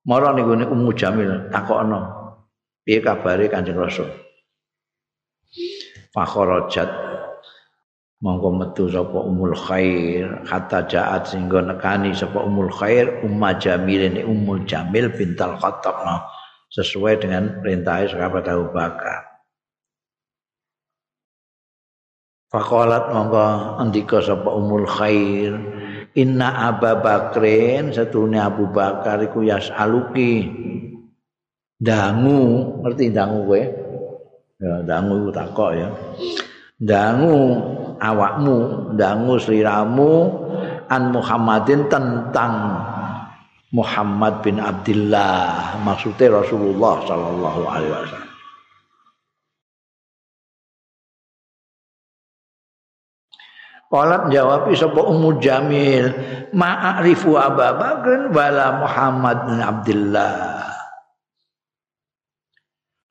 [0.06, 2.00] mara ning gone Ummu Jamil takokno.
[2.82, 4.10] Piye kabare Kanjeng Rasul?"
[6.12, 6.90] Fakharajat
[8.22, 14.22] monggo metu sapa Ummul Khair hatta jaat sehingga nekani sapa Ummul Khair Umma Jamil ini
[14.22, 16.04] Ummul Jamil bintal Khattab
[16.70, 19.31] sesuai dengan perintah sahabat Abu Bakar.
[22.52, 25.56] Faqalat monggo andika sapa umul khair.
[26.12, 30.52] Inna Abu Bakrin satune Abu Bakar iku yasaluki.
[31.80, 33.62] Dangu ngerti dangu kowe?
[34.60, 35.88] Ya dangu iku takok ya.
[36.76, 37.56] Dangu
[37.96, 40.12] awakmu dangu sliramu
[40.92, 42.54] an Muhammadin tentang
[43.72, 48.31] Muhammad bin Abdullah maksudnya Rasulullah sallallahu alaihi wasallam
[53.92, 56.08] Qalat jawab sapa Ummu Jamil,
[56.56, 60.64] ma'arifu Abu Bakar wala Muhammad bin Abdullah.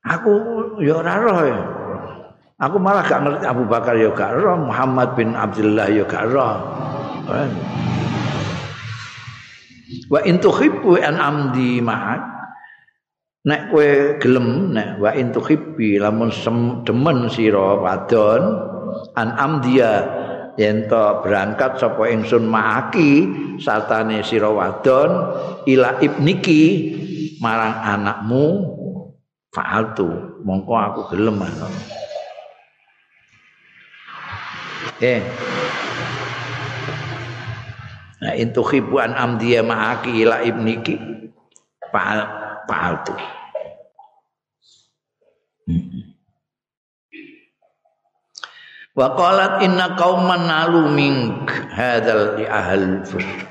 [0.02, 0.34] Aku
[0.82, 1.60] ya ora roh ya.
[2.66, 6.58] Aku malah gak ngerti Abu Bakar ya gak roh, Muhammad bin Abdullah ya gak roh.
[10.10, 12.22] Wa in tuhibbu an amdi ma'ak
[13.42, 16.30] nek kowe gelem nek wa intuhibbi lamun
[16.86, 18.42] demen sira wadon
[19.18, 20.21] an amdia
[20.60, 23.28] yen berangkat sapa ingsun maaki
[23.62, 25.10] sartane sira wadon
[25.64, 26.62] ila ibniki
[27.40, 28.44] marang anakmu
[29.52, 31.40] fa'altu mongko aku gelem
[35.02, 35.20] eh
[38.22, 40.94] Nah, intu khibuan amdiya ma'aki ila ibniki
[41.90, 42.22] fa'al
[42.70, 43.18] fa'altu.
[48.92, 53.48] Wa qalat inna qauman nalu mink hadzal li ahal fusq.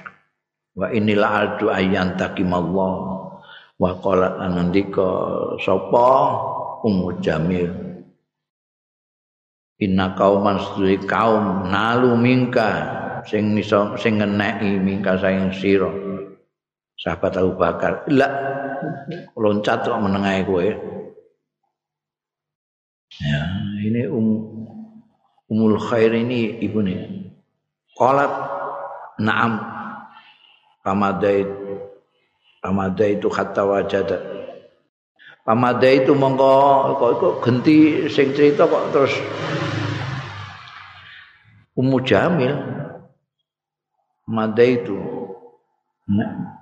[0.77, 2.93] Wa inila aldu ayyan takimallah.
[3.81, 5.09] Wa qalat anandika
[5.57, 6.09] sapa
[6.85, 7.73] Ummu Jamil.
[9.81, 15.89] Inna qauman sedhi kaum nalu mingka sing iso sing ngeneki mingka saing sira
[16.97, 18.29] sahabat Abu Bakar la
[19.37, 20.69] loncat kok menengae kowe
[23.21, 23.41] ya
[23.81, 24.60] ini um,
[25.51, 27.27] umul khair ini ibu nih
[27.99, 28.31] qalat
[29.19, 29.53] na'am.
[30.81, 31.45] Pamadait
[32.61, 34.17] pamadai itu hatta wajada.
[35.45, 36.53] Pamadai itu mongko
[36.97, 39.13] kok, kok genti sing cerita kok terus.
[41.77, 42.53] Ummu Jamil
[44.27, 44.95] madaitu
[46.11, 46.59] nah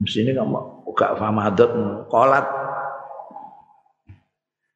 [0.00, 1.70] mesti ini kamu buka famadat
[2.08, 2.46] kolat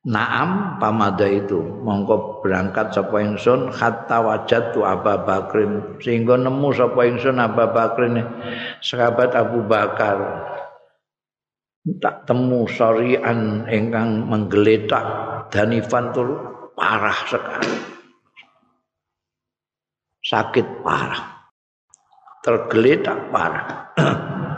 [0.01, 1.61] Naam pamada itu.
[1.61, 6.01] Mongko berangkat sapa ingsun hatta wajatu Abu Bakrin.
[6.01, 8.17] Sehingga nemu sapa ingsun Abu Bakrin
[8.81, 10.49] sahabat Abu Bakar.
[12.01, 15.05] Tak temu sorian ingkang menggeletak
[15.53, 16.29] danifan tur
[16.73, 17.73] parah sekali.
[20.25, 21.45] Sakit parah.
[22.41, 23.69] Tergeletak parah.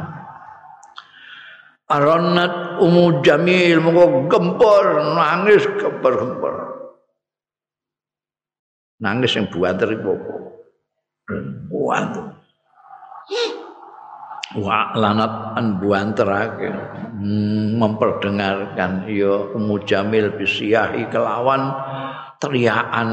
[1.93, 6.55] Aronat umu jamil mongko gempor nangis gempor-gempor.
[9.03, 10.35] Nangis yang buat dari popo.
[11.69, 12.33] Buat.
[14.53, 21.73] Wa lanat an buanterake hmm, memperdengarkan ya Ummu Jamil bisiahi kelawan
[22.37, 23.09] teriakan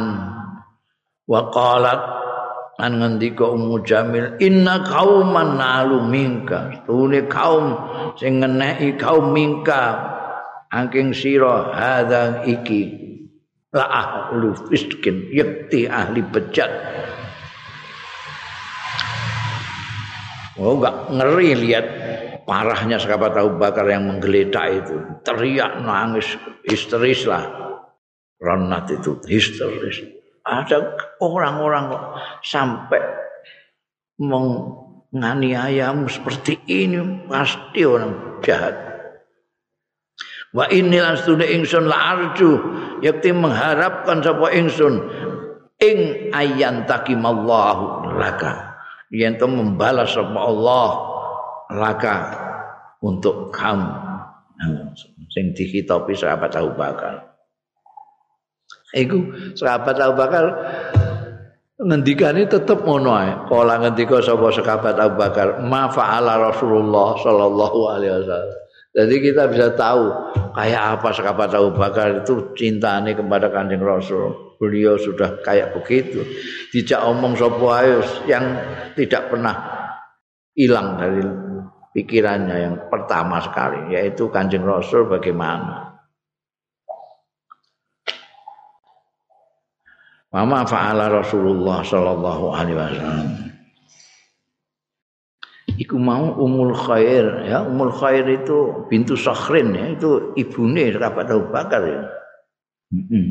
[1.31, 2.18] wa qalat
[2.79, 6.79] an ngendika Ummu Jamil inna qauman nalu minka.
[6.87, 7.75] Tune kaum
[8.15, 9.99] sing ngeneki kaum minka
[10.71, 12.95] angking sira hadza iki
[13.75, 16.71] la ahlu fiskin yakti ahli bejat.
[20.59, 21.85] Oh enggak ngeri lihat
[22.43, 24.95] parahnya sahabat Abu Bakar yang menggeletak itu.
[25.23, 26.35] Teriak nangis
[26.67, 27.43] histeris lah.
[28.39, 30.18] Ronat itu histeris
[30.49, 32.03] ada orang-orang kok
[32.41, 33.01] sampai
[34.19, 38.75] menganiayamu seperti ini pasti orang jahat.
[40.49, 42.51] Wa inilah studi ingsun la arju
[43.05, 44.97] yakti mengharapkan sapa ingsun
[45.77, 48.81] ing ayan takimallahu laka
[49.13, 50.89] yen to membalas sapa Allah
[51.69, 52.17] laka
[53.05, 53.93] untuk kamu
[55.29, 57.28] sing dikitopi sahabat Abu Bakar.
[58.95, 60.45] Iku sahabat Abu Bakar
[61.79, 63.31] ngendikane tetep ngono ae.
[63.47, 68.59] Kala ngendika sapa sahabat Abu Bakar, "Ma fa'ala Rasulullah sallallahu alaihi wasallam."
[68.89, 70.09] Jadi kita bisa tahu
[70.57, 74.57] kayak apa sahabat Abu Bakar itu cintanya kepada Kanjeng Rasul.
[74.57, 76.25] Beliau sudah kayak begitu.
[76.73, 77.95] Dijak omong ae
[78.27, 78.43] yang
[78.97, 79.55] tidak pernah
[80.57, 81.23] hilang dari
[81.95, 85.88] pikirannya yang pertama sekali yaitu Kanjeng Rasul bagaimana.
[90.29, 93.29] Mama fa'ala Rasulullah sallallahu alaihi wasallam.
[95.79, 101.49] Iku mau Umul Khair ya, Umul Khair itu bintu Sakhrin ya, itu ibune sahabat Abu
[101.49, 102.01] Bakar ya.
[102.93, 103.25] Heeh.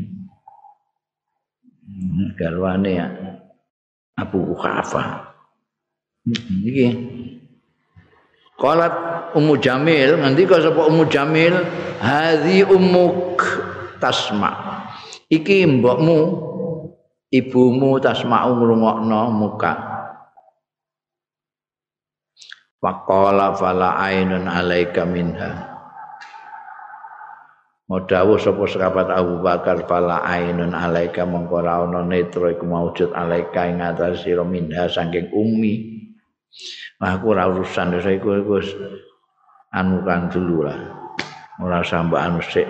[2.35, 3.07] Garwane ya
[4.19, 5.29] Abu Khafa.
[6.27, 6.87] Iki.
[8.59, 8.93] Qalat
[9.39, 11.55] Ummu Jamil, ngendika sapa Ummu Jamil,
[12.03, 13.39] "Hadzi ummuk
[14.03, 14.83] tasma."
[15.31, 16.19] Iki mbokmu
[17.29, 19.73] ibumu tasma'u ngrungokno muka
[22.81, 25.69] faqala fala ainun alaika minha
[27.89, 33.65] Modawu sapa sahabat Abu Bakar fala ainun alaika mongko ora ana netra iku maujud alaika
[33.65, 36.05] ing atas sira minha saking umi.
[37.01, 38.61] Nah, aku ora urusan iku iku
[39.73, 40.77] anu kan dulu lah.
[41.57, 42.69] Ora sambat anu sik.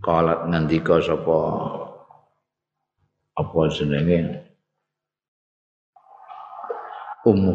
[0.00, 1.38] Kalat ngendika sapa
[3.36, 4.20] apa jenenge?
[7.24, 7.54] Ummu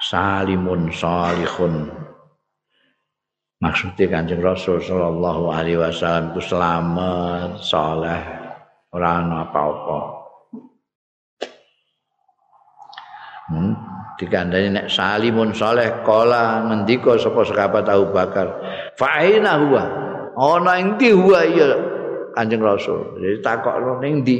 [0.00, 1.88] salimun salihun.
[3.60, 8.22] Maksudnya kanjeng Rasul sallallahu alaihi wasallam itu selamat saleh
[8.96, 10.00] ora ana apa-apa.
[13.50, 13.74] Hmm.
[14.14, 18.46] dikandani nek salimun saleh kala ngendika sapa sahabat Abu Bakar
[18.94, 19.82] fa aina huwa
[20.40, 21.68] ana ing ndi huwa ya
[22.32, 24.38] kanjeng Rasul jadi takokno ning ndi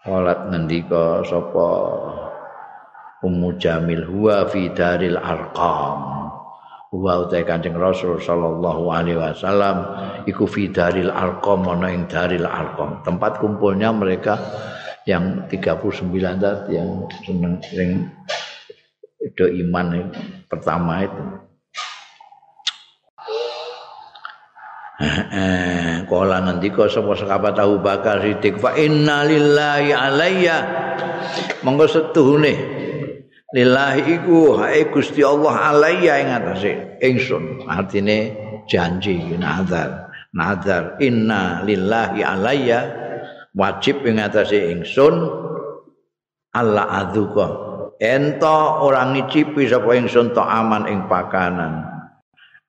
[0.00, 1.68] Walat ngendika sapa
[3.20, 6.24] Ummu Jamil huwa fi daril arqam.
[6.88, 9.76] Huwa utai Kanjeng Rasul sallallahu alaihi wasallam
[10.24, 13.04] iku fi daril arqam ana ing daril arqam.
[13.04, 14.40] Tempat kumpulnya mereka
[15.04, 16.08] yang 39
[16.40, 18.08] tadi yang seneng sing
[19.20, 20.08] itu iman
[20.48, 21.24] pertama itu.
[26.04, 30.56] Kala ngendika sapa sahabat Abu Bakar Siddiq fa inna lillahi alayya.
[31.64, 32.54] Monggo setuhune.
[33.50, 36.72] Lillahi iku hae Gusti Allah alayya ing atase.
[37.00, 38.36] Ingsun artine
[38.68, 42.80] janji nazar nazar inna lillahi alayya.
[43.56, 45.16] Wajib ing atase ingsun.
[46.52, 47.48] Allah adzuka.
[48.00, 51.88] Ento orang ngicipi sapa ingsun to aman ing pakanan.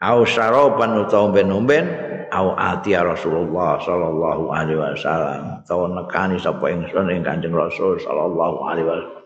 [0.01, 5.59] Au saraban utawa ben-ben au ati Rasulullah sallallahu alaihi wasallam.
[5.67, 9.19] Tau nekani sapa ingsun ing Kanjeng Rasul sallallahu alaihi wasallam.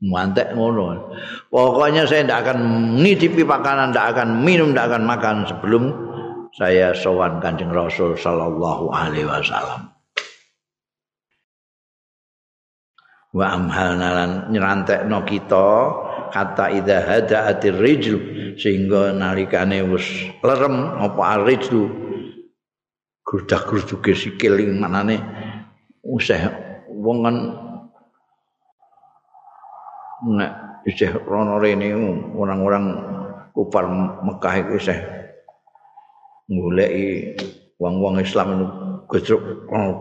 [0.00, 1.12] Mantek ngono.
[1.52, 2.58] Pokoknya saya tidak akan
[3.04, 5.84] ngicipi makanan tidak akan minum tidak akan makan sebelum
[6.56, 9.92] saya sowan Kanjeng Rasul sallallahu alaihi wasallam.
[13.30, 15.68] Wa amhalna lan nyerantekno kita
[16.34, 18.16] kata idza hadaatir rijl
[18.58, 21.86] sehingga nalikane wis lerem apa arrijlu
[23.24, 25.20] grudak-gruduke sikil manane.
[26.00, 26.50] Usah
[26.88, 27.36] wong kan
[30.20, 30.52] nek
[30.88, 31.92] isih rono rene
[32.36, 32.84] orang-orang
[33.52, 33.84] kufar
[34.24, 34.98] Mekah iku isih
[36.50, 37.36] goleki
[37.80, 38.66] wong-wong Islam itu
[39.08, 39.42] gejruk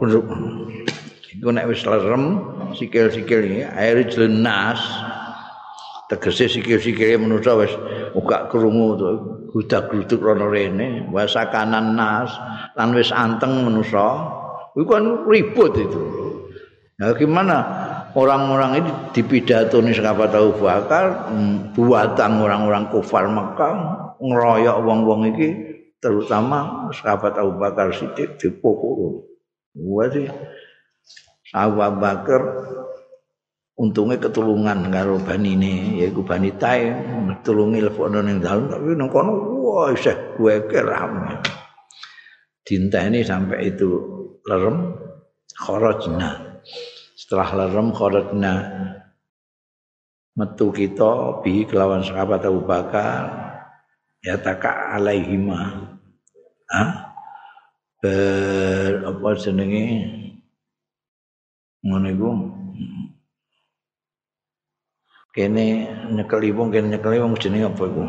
[0.01, 0.27] gejruk.
[1.29, 2.23] Iku nek wis lerem
[2.73, 4.81] sikil-sikil iki air jelas
[6.09, 7.73] tegese sikil-sikile manusa wis
[8.17, 9.09] uga krungu to
[9.53, 12.33] gudak-guduk rono rene wasakanan nas
[12.73, 14.37] lan wis anteng manusa.
[14.73, 16.03] Iku kan ribut itu.
[16.99, 17.57] Nah gimana?
[18.09, 23.73] Orang-orang ini dipidatoni sahabat tahu bakal mm, buatan orang-orang kufar Mekah
[24.17, 25.49] ngeroyok wong-wong iki
[26.01, 29.29] terutama sahabat Abu Bakar Siddiq dipukul.
[29.77, 30.25] Wah sih.
[31.53, 32.41] Abu Bakar
[33.79, 36.83] untungnya ketulungan karo banine yaiku bani Tai
[37.47, 39.31] tulungi lepono ning dalem tapi nang kono
[39.63, 41.39] wah isih gue keram
[42.69, 43.89] dinteni sampai itu
[44.45, 44.93] lerem
[45.57, 46.61] kharajna.
[47.17, 48.53] Setelah lerem kharajna.
[50.37, 53.27] Metu kita bi kelawan sahabat Abu Bakar
[54.21, 55.89] ya taka alaihima.
[56.69, 56.83] Ha
[57.99, 59.87] ber apa jenenge?
[61.83, 62.07] Ngono
[65.39, 68.03] kene nyekeli wong kene nyekeli wong jenenge apa iku?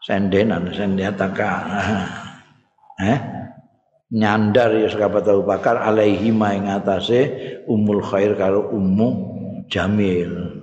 [0.00, 1.50] Sendenan sendiataka
[3.12, 3.18] eh?
[4.12, 7.32] Nyandar ya sahabat Abu Bakar alaihi ma ing atase
[7.68, 9.08] umul khair karo ummu
[9.72, 10.60] jamil.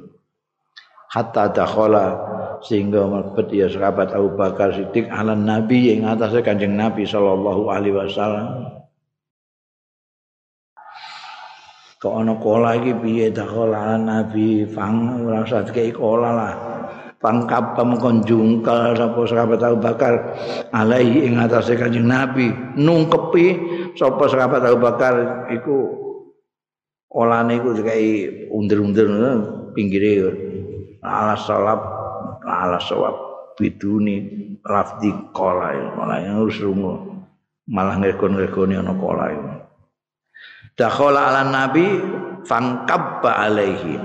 [1.10, 2.14] Hatta dakhala
[2.62, 7.98] sehingga mlebet ya sahabat Abu Bakar Siddiq ala nabi ing atase Kanjeng Nabi sallallahu alaihi
[7.98, 8.79] wasallam
[12.00, 13.28] kok ana kola iki piye?
[13.30, 16.54] Dakhala nabi fang ora usah dikei kola lah.
[17.20, 20.40] Pangkap pamkon jungkal sapa sahabat Abu Bakar
[20.72, 22.48] alaihi ing atase kanjeng nabi.
[22.80, 23.46] Nungkepi
[24.00, 25.16] sapa sahabat Abu Bakar
[25.52, 26.00] iku
[27.12, 29.12] olane iku dikei undur-undur
[29.76, 30.32] pinggire
[31.04, 31.84] alas salap
[32.48, 33.16] alas sawab
[33.60, 34.24] biduni
[34.64, 35.76] lafdi kola.
[36.00, 37.20] Malah harus rungu
[37.68, 39.69] malah ngegon-ngegoni ana kola itu
[40.80, 42.00] dakhala ala nabi
[42.48, 44.00] fangkabba alaihi.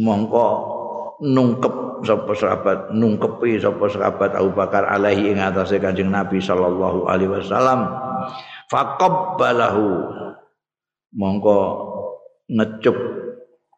[0.00, 0.46] Mongko
[1.20, 7.28] nungkep sapa sahabat nungkepi sapa sahabat Abu Bakar alaihi ing atase Kanjeng Nabi sallallahu alaihi
[7.28, 7.92] wasallam.
[8.72, 10.16] Faqabbalahu.
[11.18, 11.58] Mongko
[12.48, 12.96] ngecup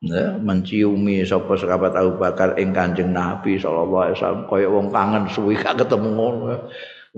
[0.04, 4.42] ya, menciumi sapa sahabat Abu Bakar ing Kanjeng Nabi sallallahu alaihi wasallam.
[4.46, 6.68] Kaya wong kangen suwi gak ketemu ngono.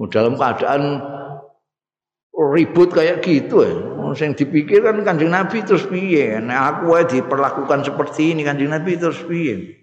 [0.08, 1.04] Dalam keadaan
[2.50, 3.74] ribut kayak gitu ya.
[4.12, 6.36] Yang dipikir kan kanjeng Nabi terus piye?
[6.42, 9.82] Nah aku aja diperlakukan seperti ini kanjeng Nabi terus piye?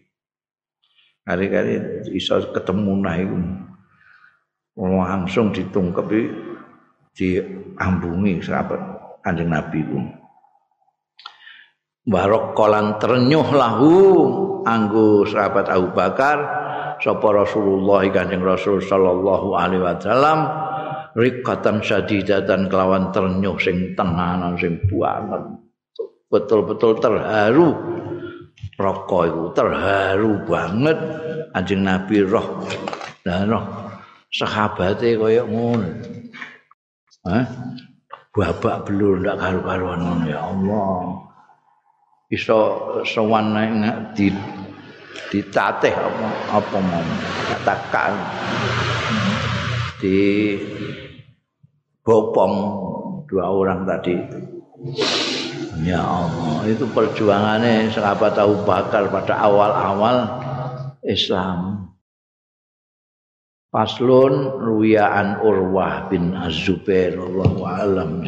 [1.23, 3.37] Kali-kali bisa ketemu nah itu.
[4.79, 6.21] Langsung ditungkepi
[7.13, 8.81] diambungi sahabat
[9.19, 9.99] Kanjeng Nabi ku.
[12.09, 13.93] Barok kolan ternyuh lahu
[14.63, 16.37] anggo sahabat Abu Bakar
[17.03, 20.39] sapa Rasulullah Kanjeng Rasul sallallahu alaihi wasallam
[21.19, 25.59] rikatan syadidatan kelawan ternyuh sing tenanan sing banget
[26.29, 27.73] betul-betul terharu.
[28.79, 30.97] Rokok itu terharu banget.
[31.51, 32.63] Anjing Nabi roh.
[33.25, 33.65] Dan roh.
[34.31, 35.89] Sahabatnya kaya ngono.
[37.27, 37.45] Hah?
[38.29, 41.27] babak belur ndak karu-karuan ya Allah.
[42.31, 42.59] Iso
[43.03, 43.57] sowan
[44.15, 44.31] di
[45.33, 46.27] ditatih apa
[46.61, 47.03] apa mau
[47.51, 48.13] katakan
[49.99, 50.55] di
[52.09, 52.53] bopong
[53.29, 54.17] dua orang tadi
[55.79, 60.17] Ya Allah, itu perjuangannya sahabat Abu Bakar pada awal-awal
[61.07, 61.87] Islam.
[63.71, 68.27] Paslon Ruyaan Urwah bin Az-Zubair Allahu alam.